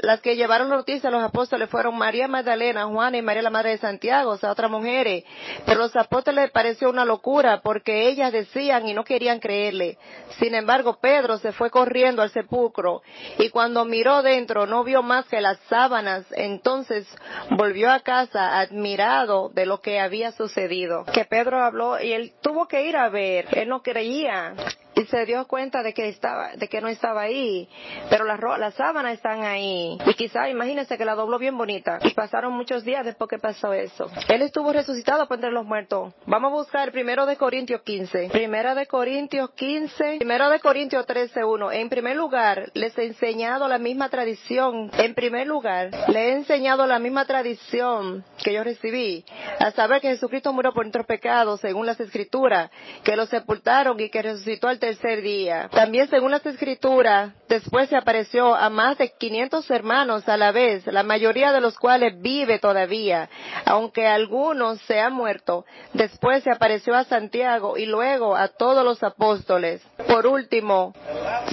las 0.02 0.22
que 0.22 0.36
llevaron 0.36 0.70
la 0.70 0.78
noticia 0.78 1.10
a 1.10 1.12
los 1.12 1.24
apóstoles 1.24 1.70
fueron 1.70 1.98
María 1.98 2.28
Magdalena, 2.28 2.86
Juana 2.86 3.18
y 3.18 3.22
María 3.22 3.42
la 3.42 3.50
Madre 3.50 3.72
de 3.72 3.78
Santiago, 3.78 4.32
o 4.32 4.38
sea, 4.38 4.52
otras 4.52 4.72
mujeres. 4.72 5.24
Pero 5.66 5.80
los 5.80 5.96
apóstoles 5.96 6.46
les 6.46 6.52
pareció 6.52 6.90
una 6.90 7.06
locura 7.06 7.62
porque 7.62 8.08
ellas 8.08 8.32
decían 8.32 8.88
y 8.88 8.94
no 8.94 9.04
querían 9.04 9.40
creerle. 9.40 9.98
Sin 10.40 10.56
embargo, 10.56 10.98
Pedro 11.02 11.38
se 11.38 11.52
fue 11.52 11.70
corriendo 11.70 12.22
al 12.22 12.32
sepulcro 12.32 13.02
y 13.38 13.50
cuando 13.50 13.86
miró 13.86 14.22
dentro 14.22 14.66
no 14.66 14.84
vio 14.84 15.04
más 15.04 15.26
que 15.26 15.42
las 15.42 15.60
sábanas. 15.70 16.26
Entonces 16.32 17.08
volvió 17.52 17.92
a 17.92 18.02
casa 18.02 18.60
admirado 18.60 19.50
de 19.50 19.66
lo 19.66 19.82
que 19.82 20.00
había 20.00 20.32
sucedido. 20.32 21.06
Que 21.06 21.26
Pedro 21.26 21.64
habló 21.64 22.02
y 22.02 22.14
él 22.14 22.34
tuvo 22.42 22.68
que 22.68 22.84
ir 22.84 22.98
a 22.98 23.10
ver. 23.10 23.48
Él 23.52 23.70
no 23.70 23.82
creía 23.82 24.54
y 24.98 25.06
se 25.06 25.26
dio 25.26 25.46
cuenta 25.48 25.84
de 25.84 25.94
que 25.94 26.10
estaba, 26.10 26.56
de 26.56 26.68
que 26.68 26.82
no 26.82 26.88
estaba 26.88 27.22
ahí, 27.22 27.70
pero 28.10 28.26
las, 28.26 28.40
las 28.60 28.74
sábanas 28.74 29.14
están 29.14 29.44
ahí. 29.44 29.98
Y 30.06 30.14
quizá, 30.16 30.50
imagínense 30.50 30.98
que 30.98 31.06
la 31.06 31.16
dobló 31.16 31.38
bien 31.38 31.58
bonita. 31.58 32.00
Y 32.02 32.14
pasaron 32.14 32.54
muchos 32.54 32.84
días 32.84 33.06
después 33.06 33.30
que 33.30 33.38
pasó 33.38 33.74
eso. 33.74 34.10
Él 34.28 34.42
estuvo 34.42 34.74
resucitado 34.74 35.28
por 35.28 35.38
entre 35.38 35.52
los 35.52 35.66
muertos. 35.66 36.14
Vamos 36.26 36.52
a 36.52 36.56
buscar 36.56 36.92
primero 36.92 37.26
de 37.28 37.36
Corintios 37.36 37.82
15. 37.84 38.30
Primera 38.32 38.74
de 38.74 38.88
Corintios 38.88 39.52
15. 39.52 40.18
Primero 40.18 40.50
de 40.50 40.60
Corintios 40.60 41.06
13, 41.06 41.44
1. 41.44 41.72
En 41.74 41.90
primer 41.90 42.16
lugar, 42.16 42.72
les 42.74 42.98
he 42.98 43.06
enseñado 43.06 43.68
la 43.68 43.78
misma 43.78 44.10
tradición. 44.10 44.90
En 44.98 45.14
primer 45.14 45.46
lugar, 45.46 45.92
le 46.08 46.30
he 46.30 46.34
enseñado 46.34 46.88
la 46.88 46.98
misma 46.98 47.26
tradición 47.26 48.26
que 48.44 48.54
yo 48.54 48.64
recibí. 48.64 49.24
A 49.60 49.72
saber 49.72 50.02
que 50.02 50.10
Jesucristo 50.10 50.52
murió 50.54 50.74
por 50.74 50.86
nuestros 50.86 51.06
pecados, 51.06 51.62
según 51.62 51.86
las 51.86 52.00
escrituras, 52.00 52.72
que 53.04 53.16
lo 53.16 53.28
sepultaron 53.28 54.00
y 54.00 54.10
que 54.10 54.24
resucitó 54.24 54.68
al 54.68 54.80
tercer 54.88 55.22
día. 55.22 55.70
También 55.74 56.08
según 56.08 56.32
las 56.32 56.46
escrituras, 56.46 57.34
después 57.50 57.90
se 57.90 57.98
apareció 57.98 58.56
a 58.56 58.70
más 58.70 58.98
de 58.98 59.12
500 59.12 59.70
hermanos 59.70 60.30
a 60.30 60.38
la 60.38 60.54
vez, 60.54 60.88
la 60.88 61.04
mayoría 61.04 61.52
de 61.52 61.60
los 61.60 61.78
cuales 61.78 62.22
vive 62.22 62.58
todavía, 62.60 63.30
aunque 63.66 64.08
algunos 64.08 64.80
se 64.84 65.02
han 65.02 65.12
muerto. 65.12 65.66
Después 65.92 66.42
se 66.44 66.52
apareció 66.52 66.96
a 66.96 67.04
Santiago 67.04 67.78
y 67.78 67.86
luego 67.86 68.38
a 68.38 68.48
todos 68.48 68.86
los 68.86 69.04
apóstoles. 69.04 69.86
Por 70.08 70.26
último, 70.26 70.94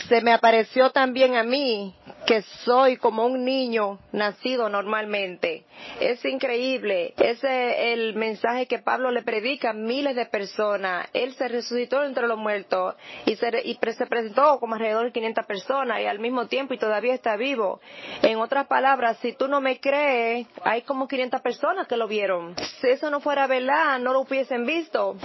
se 0.09 0.21
me 0.21 0.33
apareció 0.33 0.91
también 0.91 1.35
a 1.35 1.43
mí, 1.43 1.93
que 2.27 2.43
soy 2.65 2.97
como 2.97 3.27
un 3.27 3.45
niño 3.45 3.99
nacido 4.13 4.69
normalmente. 4.69 5.65
Es 6.01 6.25
increíble. 6.25 7.15
Ese 7.19 7.93
es 7.93 7.99
el 7.99 8.15
mensaje 8.15 8.67
que 8.67 8.79
Pablo 8.79 9.11
le 9.11 9.23
predica 9.23 9.71
a 9.71 9.73
miles 9.73 10.17
de 10.17 10.27
personas. 10.27 11.09
Él 11.13 11.35
se 11.35 11.49
resucitó 11.49 12.05
entre 12.05 12.27
los 12.27 12.39
muertos 12.39 12.95
y 13.27 13.37
se, 13.37 13.51
y 13.65 13.79
se 13.93 14.07
presentó 14.07 14.59
como 14.59 14.75
alrededor 14.75 15.07
de 15.07 15.13
500 15.13 15.47
personas 15.47 16.01
y 16.01 16.07
al 16.07 16.19
mismo 16.19 16.47
tiempo 16.47 16.75
y 16.75 16.79
todavía 16.79 17.15
está 17.15 17.37
vivo. 17.37 17.81
En 18.23 18.39
otras 18.39 18.67
palabras, 18.67 19.19
si 19.21 19.33
tú 19.33 19.49
no 19.49 19.61
me 19.61 19.81
crees, 19.81 20.47
hay 20.63 20.83
como 20.83 21.09
500 21.09 21.41
personas 21.41 21.87
que 21.87 21.97
lo 21.97 22.09
vieron. 22.09 22.55
Si 22.81 22.89
eso 22.89 23.11
no 23.11 23.21
fuera 23.21 23.47
verdad, 23.47 23.99
no 23.99 24.13
lo 24.13 24.21
hubiesen 24.21 24.67
visto. 24.67 25.17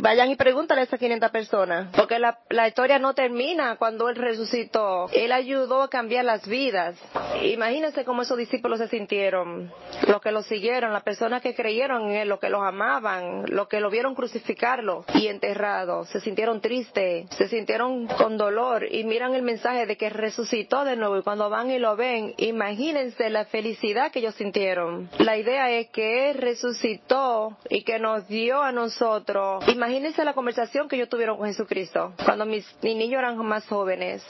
Vayan 0.00 0.30
y 0.30 0.36
pregúntale 0.36 0.82
a 0.82 0.84
esas 0.84 0.98
500 0.98 1.30
personas. 1.30 1.88
Porque 1.94 2.18
la, 2.18 2.38
la 2.48 2.68
historia 2.68 2.98
no 2.98 3.14
termina 3.14 3.76
cuando 3.76 4.08
Él 4.08 4.16
resucitó. 4.16 5.08
Él 5.12 5.32
ayudó 5.32 5.82
a 5.82 5.90
cambiar 5.90 6.24
las 6.24 6.45
vidas. 6.46 6.96
Imagínense 7.42 8.04
cómo 8.04 8.22
esos 8.22 8.38
discípulos 8.38 8.78
se 8.78 8.88
sintieron. 8.88 9.72
Los 10.08 10.20
que 10.20 10.32
lo 10.32 10.42
siguieron, 10.42 10.92
las 10.92 11.02
personas 11.02 11.42
que 11.42 11.54
creyeron 11.54 12.10
en 12.10 12.16
Él, 12.16 12.28
los 12.28 12.40
que 12.40 12.48
los 12.48 12.62
amaban, 12.62 13.44
los 13.46 13.68
que 13.68 13.80
lo 13.80 13.90
vieron 13.90 14.14
crucificarlo 14.14 15.04
y 15.14 15.28
enterrado. 15.28 16.04
Se 16.06 16.20
sintieron 16.20 16.60
tristes, 16.60 17.28
se 17.36 17.48
sintieron 17.48 18.06
con 18.06 18.36
dolor 18.36 18.86
y 18.90 19.04
miran 19.04 19.34
el 19.34 19.42
mensaje 19.42 19.86
de 19.86 19.96
que 19.96 20.10
resucitó 20.10 20.84
de 20.84 20.96
nuevo 20.96 21.18
y 21.18 21.22
cuando 21.22 21.50
van 21.50 21.70
y 21.70 21.78
lo 21.78 21.96
ven, 21.96 22.34
imagínense 22.38 23.30
la 23.30 23.44
felicidad 23.46 24.10
que 24.10 24.20
ellos 24.20 24.34
sintieron. 24.34 25.08
La 25.18 25.36
idea 25.36 25.70
es 25.70 25.88
que 25.88 26.30
Él 26.30 26.38
resucitó 26.38 27.56
y 27.68 27.82
que 27.82 27.98
nos 27.98 28.26
dio 28.28 28.62
a 28.62 28.72
nosotros. 28.72 29.66
Imagínense 29.68 30.24
la 30.24 30.34
conversación 30.34 30.88
que 30.88 30.96
ellos 30.96 31.08
tuvieron 31.08 31.36
con 31.36 31.46
Jesucristo 31.46 32.12
cuando 32.24 32.46
mis, 32.46 32.66
niños 32.82 33.18
eran 33.18 33.36
más 33.38 33.66
jóvenes. 33.66 34.24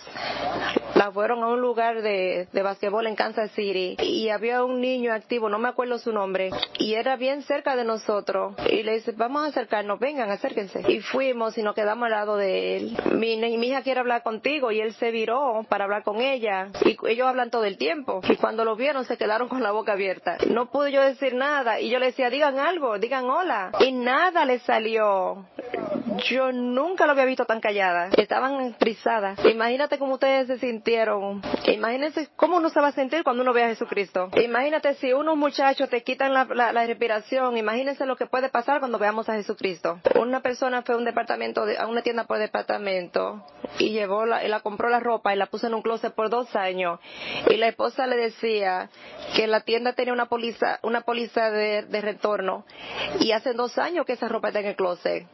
La 0.94 1.10
fueron 1.12 1.42
a 1.42 1.48
un 1.48 1.60
lugar 1.60 2.02
de, 2.06 2.48
de 2.52 2.62
basquetbol 2.62 3.06
en 3.06 3.16
Kansas 3.16 3.50
City 3.52 3.96
y 4.02 4.28
había 4.28 4.64
un 4.64 4.80
niño 4.80 5.12
activo, 5.12 5.48
no 5.48 5.58
me 5.58 5.68
acuerdo 5.68 5.98
su 5.98 6.12
nombre, 6.12 6.50
y 6.78 6.94
era 6.94 7.16
bien 7.16 7.42
cerca 7.42 7.76
de 7.76 7.84
nosotros. 7.84 8.54
Y 8.70 8.82
le 8.82 8.94
dice, 8.94 9.12
vamos 9.12 9.44
a 9.44 9.48
acercarnos, 9.48 9.98
vengan, 9.98 10.30
acérquense. 10.30 10.82
Y 10.88 11.00
fuimos 11.00 11.56
y 11.58 11.62
nos 11.62 11.74
quedamos 11.74 12.06
al 12.06 12.12
lado 12.12 12.36
de 12.36 12.76
él. 12.76 12.96
Mi, 13.12 13.36
mi 13.36 13.68
hija 13.68 13.82
quiere 13.82 14.00
hablar 14.00 14.22
contigo 14.22 14.70
y 14.70 14.80
él 14.80 14.92
se 14.94 15.10
viró 15.10 15.66
para 15.68 15.84
hablar 15.84 16.02
con 16.02 16.20
ella. 16.20 16.68
Y 16.84 16.96
ellos 17.08 17.26
hablan 17.26 17.50
todo 17.50 17.64
el 17.64 17.76
tiempo. 17.76 18.20
Y 18.28 18.36
cuando 18.36 18.64
lo 18.64 18.76
vieron 18.76 19.04
se 19.04 19.16
quedaron 19.16 19.48
con 19.48 19.62
la 19.62 19.72
boca 19.72 19.92
abierta. 19.92 20.38
No 20.48 20.70
pude 20.70 20.92
yo 20.92 21.02
decir 21.02 21.34
nada. 21.34 21.80
Y 21.80 21.90
yo 21.90 21.98
le 21.98 22.06
decía, 22.06 22.30
digan 22.30 22.58
algo, 22.58 22.98
digan 22.98 23.24
hola. 23.24 23.72
Y 23.80 23.92
nada 23.92 24.44
le 24.44 24.58
salió. 24.60 25.46
Yo 26.24 26.52
nunca 26.52 27.06
lo 27.06 27.12
había 27.12 27.24
visto 27.24 27.44
tan 27.44 27.60
callada. 27.60 28.08
Estaban 28.16 28.74
frisadas. 28.74 29.38
Imagínate 29.44 29.98
cómo 29.98 30.14
ustedes 30.14 30.46
se 30.46 30.58
sintieron. 30.58 31.42
Imagínense 31.66 32.28
cómo 32.36 32.56
uno 32.56 32.68
se 32.70 32.80
va 32.80 32.88
a 32.88 32.92
sentir 32.92 33.22
cuando 33.22 33.42
uno 33.42 33.52
ve 33.52 33.64
a 33.64 33.68
Jesucristo. 33.68 34.28
Imagínate 34.42 34.94
si 34.94 35.12
unos 35.12 35.36
muchachos 35.36 35.88
te 35.88 36.02
quitan 36.02 36.32
la, 36.32 36.44
la, 36.44 36.86
respiración. 36.86 37.56
Imagínense 37.56 38.06
lo 38.06 38.16
que 38.16 38.26
puede 38.26 38.48
pasar 38.48 38.78
cuando 38.78 38.98
veamos 38.98 39.28
a 39.28 39.34
Jesucristo. 39.34 40.00
Una 40.14 40.40
persona 40.40 40.82
fue 40.82 40.94
a 40.94 40.98
un 40.98 41.04
departamento, 41.04 41.64
a 41.78 41.86
una 41.86 42.02
tienda 42.02 42.24
por 42.24 42.38
departamento 42.38 43.44
y 43.78 43.90
llevó 43.90 44.26
la, 44.26 44.44
y 44.44 44.48
la 44.48 44.60
compró 44.60 44.88
la 44.88 45.00
ropa 45.00 45.34
y 45.34 45.36
la 45.36 45.46
puso 45.46 45.66
en 45.66 45.74
un 45.74 45.82
closet 45.82 46.14
por 46.14 46.30
dos 46.30 46.54
años. 46.56 47.00
Y 47.50 47.56
la 47.56 47.68
esposa 47.68 48.06
le 48.06 48.16
decía 48.16 48.90
que 49.34 49.46
la 49.46 49.60
tienda 49.60 49.92
tenía 49.92 50.12
una 50.12 50.26
póliza, 50.26 50.78
una 50.82 51.02
póliza 51.02 51.50
de, 51.50 51.82
de 51.82 52.00
retorno 52.00 52.64
y 53.20 53.32
hace 53.32 53.52
dos 53.52 53.78
años 53.78 54.06
que 54.06 54.12
esa 54.12 54.28
ropa 54.28 54.48
está 54.48 54.60
en 54.60 54.66
el 54.66 54.76
closet 54.76 55.26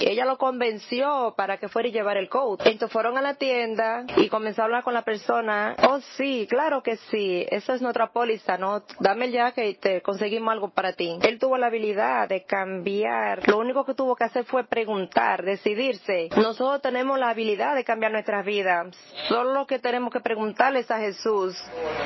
ella 0.00 0.24
lo 0.24 0.38
convenció 0.38 1.34
para 1.36 1.58
que 1.58 1.68
fuera 1.68 1.88
y 1.88 1.92
llevar 1.92 2.16
el 2.16 2.28
coat. 2.28 2.60
Entonces 2.64 2.92
fueron 2.92 3.18
a 3.18 3.22
la 3.22 3.34
tienda 3.34 4.04
y 4.16 4.28
comenzó 4.28 4.62
a 4.62 4.64
hablar 4.66 4.82
con 4.82 4.94
la 4.94 5.02
persona. 5.02 5.76
Oh, 5.88 6.00
sí, 6.16 6.46
claro 6.48 6.82
que 6.82 6.96
sí. 7.10 7.46
Esa 7.50 7.74
es 7.74 7.82
nuestra 7.82 8.08
póliza, 8.08 8.56
¿no? 8.58 8.82
Dame 9.00 9.30
ya 9.30 9.52
que 9.52 9.74
te 9.74 10.00
conseguimos 10.02 10.52
algo 10.52 10.70
para 10.70 10.92
ti. 10.92 11.18
Él 11.22 11.38
tuvo 11.38 11.58
la 11.58 11.66
habilidad 11.66 12.28
de 12.28 12.44
cambiar. 12.44 13.48
Lo 13.48 13.58
único 13.58 13.84
que 13.84 13.94
tuvo 13.94 14.16
que 14.16 14.24
hacer 14.24 14.44
fue 14.44 14.64
preguntar, 14.64 15.42
decidirse. 15.42 16.30
Nosotros 16.36 16.80
tenemos 16.82 17.18
la 17.18 17.30
habilidad 17.30 17.74
de 17.74 17.84
cambiar 17.84 18.12
nuestras 18.12 18.44
vidas. 18.44 18.96
Solo 19.28 19.52
lo 19.52 19.66
que 19.66 19.78
tenemos 19.78 20.12
que 20.12 20.20
preguntarles 20.20 20.90
a 20.90 20.98
Jesús. 20.98 21.56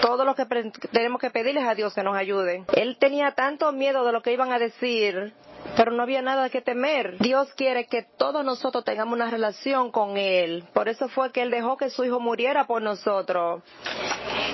Todo 0.01 0.25
lo 0.25 0.35
que 0.35 0.47
tenemos 0.91 1.21
que 1.21 1.31
pedirles 1.31 1.65
a 1.65 1.75
Dios 1.75 1.95
que 1.95 2.03
nos 2.03 2.17
ayude. 2.17 2.65
Él 2.75 2.97
tenía 2.99 3.33
tanto 3.33 3.71
miedo 3.73 4.05
de 4.05 4.13
lo 4.13 4.23
que 4.23 4.33
iban 4.33 4.53
a 4.53 4.59
decir 4.59 5.33
pero 5.77 5.91
no 5.93 6.03
había 6.03 6.23
nada 6.23 6.51
que 6.51 6.61
temer. 6.61 7.19
Dios 7.19 7.53
quiere 7.55 7.87
que 7.87 8.03
todos 8.03 8.45
nosotros 8.45 8.85
tengamos 8.85 9.15
una 9.15 9.31
relación 9.31 9.91
con 9.91 10.17
Él. 10.17 10.65
Por 10.73 10.89
eso 10.89 11.09
fue 11.09 11.33
que 11.33 11.43
Él 11.43 11.51
dejó 11.51 11.77
que 11.77 11.91
su 11.91 12.05
Hijo 12.05 12.21
muriera 12.21 12.67
por 12.67 12.83
nosotros. 12.83 13.63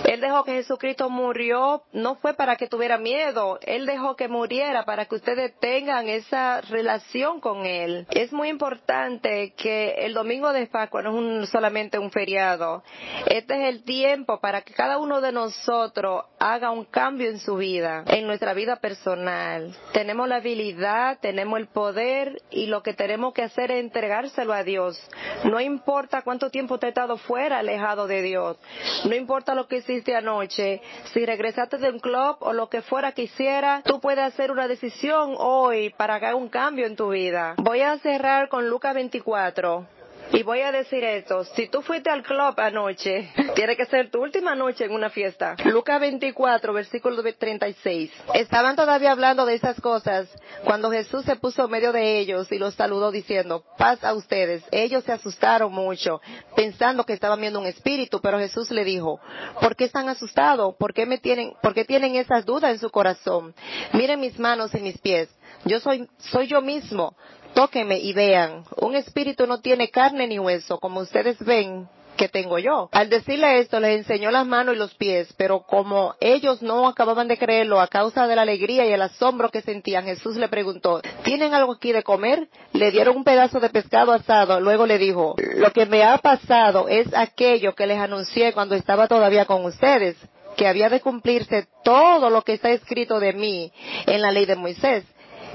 Él 0.05 0.21
dejó 0.21 0.45
que 0.45 0.53
Jesucristo 0.53 1.11
murió, 1.11 1.83
no 1.93 2.17
fue 2.17 2.35
para 2.35 2.57
que 2.57 2.69
tuviera 2.69 2.99
miedo, 2.99 3.59
Él 3.63 3.87
dejó 3.87 4.17
que 4.17 4.29
muriera 4.29 4.85
para 4.85 5.07
que 5.07 5.17
ustedes 5.17 5.59
tengan 5.61 6.09
esa 6.09 6.61
relación 6.63 7.41
con 7.41 7.67
Él. 7.67 8.07
Es 8.11 8.33
muy 8.33 8.49
importante 8.49 9.53
que 9.57 9.95
el 9.99 10.15
domingo 10.15 10.53
de 10.53 10.67
Pascua 10.67 11.03
no 11.03 11.43
es 11.43 11.49
solamente 11.51 11.99
un 11.99 12.11
feriado, 12.11 12.83
este 13.27 13.55
es 13.55 13.75
el 13.75 13.85
tiempo 13.85 14.41
para 14.41 14.63
que 14.63 14.73
cada 14.73 14.99
uno 14.99 15.21
de 15.21 15.33
nosotros 15.33 16.25
haga 16.39 16.71
un 16.71 16.85
cambio 16.85 17.29
en 17.29 17.39
su 17.39 17.57
vida, 17.57 18.05
en 18.07 18.27
nuestra 18.27 18.55
vida 18.55 18.77
personal. 18.77 19.75
Tenemos 19.93 20.29
la 20.29 20.37
habilidad, 20.37 21.19
tenemos 21.21 21.59
el 21.59 21.69
poder 21.69 22.43
y 22.51 22.67
lo 22.67 22.83
que 22.83 22.95
tenemos 22.95 23.35
que 23.35 23.43
hacer 23.43 23.71
es 23.71 23.81
entregárselo 23.81 24.53
a 24.53 24.63
Dios. 24.63 25.01
No 25.45 25.61
importa 25.61 26.23
cuánto 26.23 26.51
tiempo 26.51 26.79
te 26.79 26.87
he 26.87 26.89
estado 26.91 27.17
fuera, 27.17 27.59
alejado 27.59 28.07
de 28.07 28.23
Dios. 28.23 28.57
No 29.05 29.15
importa 29.15 29.55
lo 29.55 29.67
que 29.67 29.78
hiciste 29.79 30.15
anoche, 30.15 30.81
si 31.13 31.25
regresaste 31.25 31.79
de 31.79 31.91
un 31.91 31.99
club 31.99 32.37
o 32.41 32.53
lo 32.53 32.69
que 32.69 32.83
fuera 32.83 33.13
que 33.13 33.23
hiciera, 33.23 33.83
tú 33.85 34.01
puedes 34.01 34.25
hacer 34.25 34.51
una 34.51 34.69
decisión 34.69 35.35
hoy 35.39 35.91
para 35.91 36.17
hacer 36.17 36.35
un 36.35 36.49
cambio 36.49 36.87
en 36.87 36.97
tu 36.97 37.11
vida. 37.11 37.55
Voy 37.59 37.81
a 37.81 37.99
cerrar 37.99 38.49
con 38.49 38.69
Lucas 38.69 38.95
24. 38.95 39.98
Y 40.33 40.43
voy 40.43 40.61
a 40.61 40.71
decir 40.71 41.03
esto, 41.05 41.45
si 41.45 41.69
tú 41.69 41.81
fuiste 41.81 42.11
al 42.11 42.23
club 42.23 42.55
anoche, 42.59 43.31
tiene 43.55 43.77
que 43.77 43.87
ser 43.87 44.11
tu 44.11 44.23
última 44.23 44.55
noche 44.55 44.85
en 44.85 44.93
una 44.93 45.09
fiesta. 45.09 45.57
Lucas 45.65 46.01
24, 46.01 46.73
versículo 46.73 47.23
36. 47.23 48.13
Estaban 48.35 48.77
todavía 48.77 49.13
hablando 49.13 49.47
de 49.47 49.55
esas 49.55 49.81
cosas 49.81 50.29
cuando 50.65 50.91
Jesús 50.91 51.25
se 51.25 51.37
puso 51.37 51.65
en 51.65 51.71
medio 51.71 51.93
de 51.93 52.19
ellos 52.19 52.53
y 52.53 52.59
los 52.59 52.75
saludó 52.75 53.11
diciendo, 53.11 53.65
paz 53.79 54.05
a 54.05 54.13
ustedes. 54.13 54.63
Ellos 54.71 55.03
se 55.05 55.13
asustaron 55.13 55.73
mucho, 55.73 56.21
pensando 56.55 57.05
que 57.05 57.15
estaban 57.15 57.41
viendo 57.41 57.61
un 57.61 57.67
espíritu, 57.67 58.21
pero 58.21 58.39
Jesús 58.39 58.71
le 58.71 58.85
dijo, 58.85 59.21
¿por 59.61 59.77
qué 59.77 59.85
están 59.85 60.09
asustados? 60.09 60.75
¿Por 60.77 60.93
qué 60.93 61.07
me 61.07 61.19
tienen, 61.19 61.55
por 61.63 61.73
qué 61.73 61.85
tienen 61.85 62.17
esas 62.17 62.45
dudas 62.45 62.73
en 62.73 62.79
su 62.79 62.91
corazón? 62.91 63.55
Miren 63.95 64.21
mis 64.21 64.39
manos 64.39 64.75
y 64.75 64.81
mis 64.81 64.99
pies. 64.99 65.31
Yo 65.65 65.81
soy, 65.81 66.09
soy 66.19 66.47
yo 66.47 66.63
mismo 66.63 67.15
tóquenme 67.55 67.99
y 67.99 68.13
vean, 68.13 68.65
un 68.77 68.95
espíritu 68.95 69.47
no 69.47 69.61
tiene 69.61 69.91
carne 69.91 70.29
ni 70.29 70.39
hueso, 70.39 70.79
como 70.79 71.01
ustedes 71.01 71.39
ven 71.45 71.89
que 72.17 72.29
tengo 72.29 72.59
yo. 72.59 72.89
Al 72.93 73.09
decirle 73.09 73.61
esto, 73.61 73.79
les 73.81 73.99
enseñó 73.99 74.31
las 74.31 74.47
manos 74.47 74.75
y 74.75 74.79
los 74.79 74.95
pies, 74.95 75.33
pero 75.37 75.61
como 75.61 76.15
ellos 76.21 76.63
no 76.63 76.87
acababan 76.87 77.29
de 77.29 77.39
creerlo 77.39 77.81
a 77.81 77.87
causa 77.87 78.27
de 78.27 78.37
la 78.37 78.43
alegría 78.43 78.87
y 78.87 78.93
el 78.93 79.03
asombro 79.03 79.51
que 79.51 79.63
sentían, 79.63 80.05
Jesús 80.05 80.37
le 80.37 80.49
preguntó, 80.49 81.01
¿tienen 81.23 81.55
algo 81.55 81.73
aquí 81.73 81.93
de 81.93 82.03
comer? 82.03 82.49
Le 82.73 82.91
dieron 82.91 83.17
un 83.17 83.25
pedazo 83.25 83.61
de 83.61 83.71
pescado 83.71 84.13
asado, 84.13 84.61
luego 84.61 84.87
le 84.87 84.99
dijo, 84.99 85.35
lo 85.57 85.73
que 85.73 85.87
me 85.87 86.03
ha 86.03 86.19
pasado 86.19 86.89
es 86.89 87.07
aquello 87.15 87.75
que 87.75 87.87
les 87.87 87.99
anuncié 87.99 88.53
cuando 88.53 88.75
estaba 88.75 89.07
todavía 89.07 89.47
con 89.47 89.65
ustedes 89.65 90.17
que 90.57 90.67
había 90.67 90.89
de 90.89 91.01
cumplirse 91.01 91.69
todo 91.85 92.31
lo 92.31 92.43
que 92.43 92.55
está 92.55 92.71
escrito 92.71 93.21
de 93.21 93.33
mí 93.33 93.73
en 94.07 94.21
la 94.21 94.33
ley 94.33 94.45
de 94.45 94.57
Moisés 94.57 95.05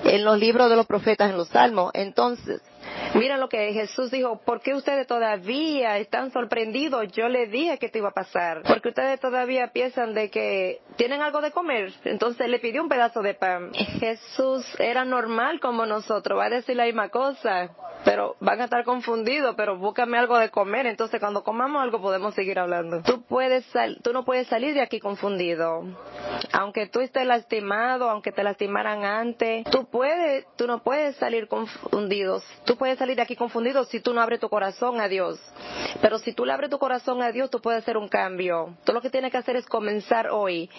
en 0.03 0.23
los 0.23 0.39
libros 0.39 0.69
de 0.69 0.75
los 0.75 0.85
profetas, 0.85 1.29
en 1.29 1.37
los 1.37 1.49
salmos. 1.49 1.91
Entonces, 1.93 2.61
Mira 3.15 3.37
lo 3.37 3.47
que 3.47 3.73
Jesús 3.73 4.09
dijo, 4.09 4.41
¿por 4.43 4.61
qué 4.61 4.73
ustedes 4.73 5.05
todavía 5.05 5.97
están 5.97 6.31
sorprendidos? 6.31 7.11
Yo 7.11 7.29
les 7.29 7.51
dije 7.51 7.77
que 7.77 7.89
te 7.89 7.99
iba 7.99 8.09
a 8.09 8.13
pasar. 8.13 8.63
Porque 8.63 8.89
ustedes 8.89 9.19
todavía 9.19 9.67
piensan 9.67 10.13
de 10.13 10.29
que 10.29 10.81
tienen 10.95 11.21
algo 11.21 11.41
de 11.41 11.51
comer. 11.51 11.93
Entonces 12.05 12.49
le 12.49 12.59
pidió 12.59 12.81
un 12.81 12.89
pedazo 12.89 13.21
de 13.21 13.35
pan. 13.35 13.71
Jesús 13.73 14.65
era 14.79 15.05
normal 15.05 15.59
como 15.59 15.85
nosotros, 15.85 16.39
va 16.39 16.45
a 16.45 16.49
decir 16.49 16.75
la 16.75 16.85
misma 16.85 17.09
cosa. 17.09 17.69
Pero 18.05 18.35
van 18.39 18.61
a 18.61 18.65
estar 18.65 18.83
confundidos, 18.83 19.55
pero 19.55 19.77
búscame 19.77 20.17
algo 20.17 20.37
de 20.37 20.49
comer. 20.49 20.85
Entonces 20.87 21.19
cuando 21.19 21.43
comamos 21.43 21.81
algo 21.81 22.01
podemos 22.01 22.33
seguir 22.35 22.59
hablando. 22.59 23.01
Tú 23.03 23.23
puedes 23.23 23.65
tú 24.01 24.13
no 24.13 24.25
puedes 24.25 24.47
salir 24.47 24.73
de 24.73 24.81
aquí 24.81 24.99
confundido. 24.99 25.83
Aunque 26.51 26.87
tú 26.87 26.99
estés 26.99 27.25
lastimado, 27.25 28.09
aunque 28.09 28.31
te 28.31 28.43
lastimaran 28.43 29.05
antes, 29.05 29.63
tú 29.65 29.85
puedes, 29.85 30.45
tú 30.55 30.67
no 30.67 30.83
puedes 30.83 31.15
salir 31.17 31.47
confundidos. 31.47 32.43
Tú 32.65 32.77
puedes 32.77 32.99
salir 32.99 33.15
de 33.15 33.21
aquí 33.21 33.35
confundido 33.35 33.83
si 33.85 33.99
tú 33.99 34.13
no 34.13 34.21
abres 34.21 34.39
tu 34.39 34.49
corazón 34.49 34.99
a 34.99 35.07
Dios. 35.07 35.39
Pero 36.01 36.19
si 36.19 36.33
tú 36.33 36.45
le 36.45 36.53
abres 36.53 36.69
tu 36.69 36.79
corazón 36.79 37.21
a 37.21 37.31
Dios, 37.31 37.49
tú 37.49 37.61
puedes 37.61 37.81
hacer 37.81 37.97
un 37.97 38.09
cambio. 38.09 38.75
Tú 38.83 38.93
lo 38.93 39.01
que 39.01 39.09
tienes 39.09 39.31
que 39.31 39.37
hacer 39.37 39.55
es 39.55 39.65
comenzar 39.65 40.29
hoy. 40.29 40.69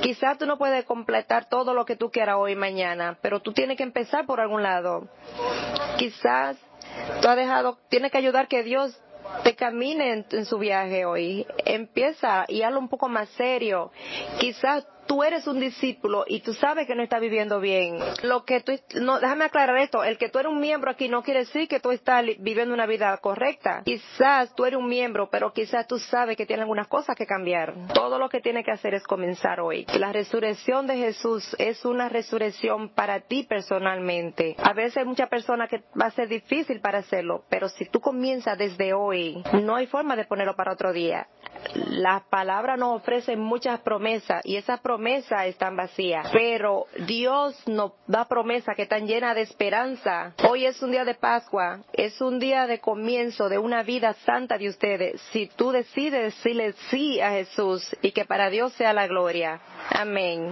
Quizás 0.00 0.38
tú 0.38 0.46
no 0.46 0.58
puedes 0.58 0.84
completar 0.84 1.48
todo 1.48 1.74
lo 1.74 1.84
que 1.84 1.96
tú 1.96 2.10
quieras 2.10 2.36
hoy 2.38 2.56
mañana, 2.56 3.18
pero 3.20 3.40
tú 3.40 3.52
tienes 3.52 3.76
que 3.76 3.82
empezar 3.82 4.26
por 4.26 4.40
algún 4.40 4.62
lado. 4.62 5.08
Quizás 5.98 6.56
tú 7.20 7.28
has 7.28 7.36
dejado, 7.36 7.78
tienes 7.88 8.10
que 8.12 8.18
ayudar 8.18 8.48
que 8.48 8.62
Dios 8.62 8.98
te 9.42 9.54
camine 9.54 10.24
en, 10.30 10.44
su 10.44 10.58
viaje 10.58 11.04
hoy. 11.04 11.46
Empieza 11.64 12.44
y 12.48 12.62
hazlo 12.62 12.78
un 12.78 12.88
poco 12.88 13.08
más 13.08 13.28
serio. 13.30 13.92
Quizás 14.38 14.86
tú 15.10 15.24
eres 15.24 15.44
un 15.48 15.58
discípulo 15.58 16.22
y 16.24 16.38
tú 16.38 16.54
sabes 16.54 16.86
que 16.86 16.94
no 16.94 17.02
estás 17.02 17.20
viviendo 17.20 17.58
bien, 17.58 17.98
lo 18.22 18.44
que 18.44 18.60
tú, 18.60 18.78
no, 19.00 19.18
déjame 19.18 19.46
aclarar 19.46 19.76
esto, 19.78 20.04
el 20.04 20.16
que 20.18 20.28
tú 20.28 20.38
eres 20.38 20.52
un 20.52 20.60
miembro 20.60 20.88
aquí 20.88 21.08
no 21.08 21.24
quiere 21.24 21.40
decir 21.40 21.66
que 21.66 21.80
tú 21.80 21.90
estás 21.90 22.24
viviendo 22.38 22.72
una 22.72 22.86
vida 22.86 23.16
correcta. 23.16 23.82
Quizás 23.84 24.54
tú 24.54 24.66
eres 24.66 24.78
un 24.78 24.88
miembro, 24.88 25.28
pero 25.28 25.52
quizás 25.52 25.88
tú 25.88 25.98
sabes 25.98 26.36
que 26.36 26.46
tienes 26.46 26.62
algunas 26.62 26.86
cosas 26.86 27.16
que 27.16 27.26
cambiar. 27.26 27.74
Todo 27.92 28.20
lo 28.20 28.28
que 28.28 28.40
tienes 28.40 28.64
que 28.64 28.70
hacer 28.70 28.94
es 28.94 29.02
comenzar 29.02 29.58
hoy. 29.58 29.84
La 29.98 30.12
resurrección 30.12 30.86
de 30.86 30.96
Jesús 30.98 31.56
es 31.58 31.84
una 31.84 32.08
resurrección 32.08 32.90
para 32.90 33.18
ti 33.18 33.42
personalmente. 33.42 34.54
A 34.62 34.74
veces 34.74 34.98
hay 34.98 35.06
muchas 35.06 35.28
personas 35.28 35.68
que 35.68 35.82
va 36.00 36.06
a 36.06 36.10
ser 36.12 36.28
difícil 36.28 36.80
para 36.80 36.98
hacerlo, 36.98 37.42
pero 37.48 37.68
si 37.68 37.84
tú 37.86 38.00
comienzas 38.00 38.56
desde 38.56 38.94
hoy, 38.94 39.42
no 39.54 39.74
hay 39.74 39.88
forma 39.88 40.14
de 40.14 40.24
ponerlo 40.24 40.54
para 40.54 40.72
otro 40.72 40.92
día. 40.92 41.26
La 41.74 42.24
palabra 42.30 42.76
nos 42.76 43.00
ofrece 43.00 43.36
muchas 43.36 43.80
promesas 43.80 44.40
y 44.44 44.54
esas 44.54 44.78
promesas 44.78 44.99
promesas 45.00 45.46
están 45.46 45.76
vacías, 45.76 46.28
pero 46.30 46.84
Dios 47.06 47.56
nos 47.66 47.92
da 48.06 48.26
promesas 48.26 48.76
que 48.76 48.82
están 48.82 49.06
llenas 49.06 49.34
de 49.34 49.40
esperanza. 49.40 50.34
Hoy 50.46 50.66
es 50.66 50.82
un 50.82 50.90
día 50.90 51.06
de 51.06 51.14
Pascua, 51.14 51.80
es 51.94 52.20
un 52.20 52.38
día 52.38 52.66
de 52.66 52.80
comienzo 52.80 53.48
de 53.48 53.56
una 53.56 53.82
vida 53.82 54.12
santa 54.26 54.58
de 54.58 54.68
ustedes. 54.68 55.18
Si 55.32 55.46
tú 55.56 55.72
decides 55.72 56.34
decirle 56.34 56.74
sí 56.90 57.18
a 57.18 57.30
Jesús 57.30 57.96
y 58.02 58.12
que 58.12 58.26
para 58.26 58.50
Dios 58.50 58.74
sea 58.74 58.92
la 58.92 59.06
gloria. 59.06 59.58
Amén. 59.88 60.50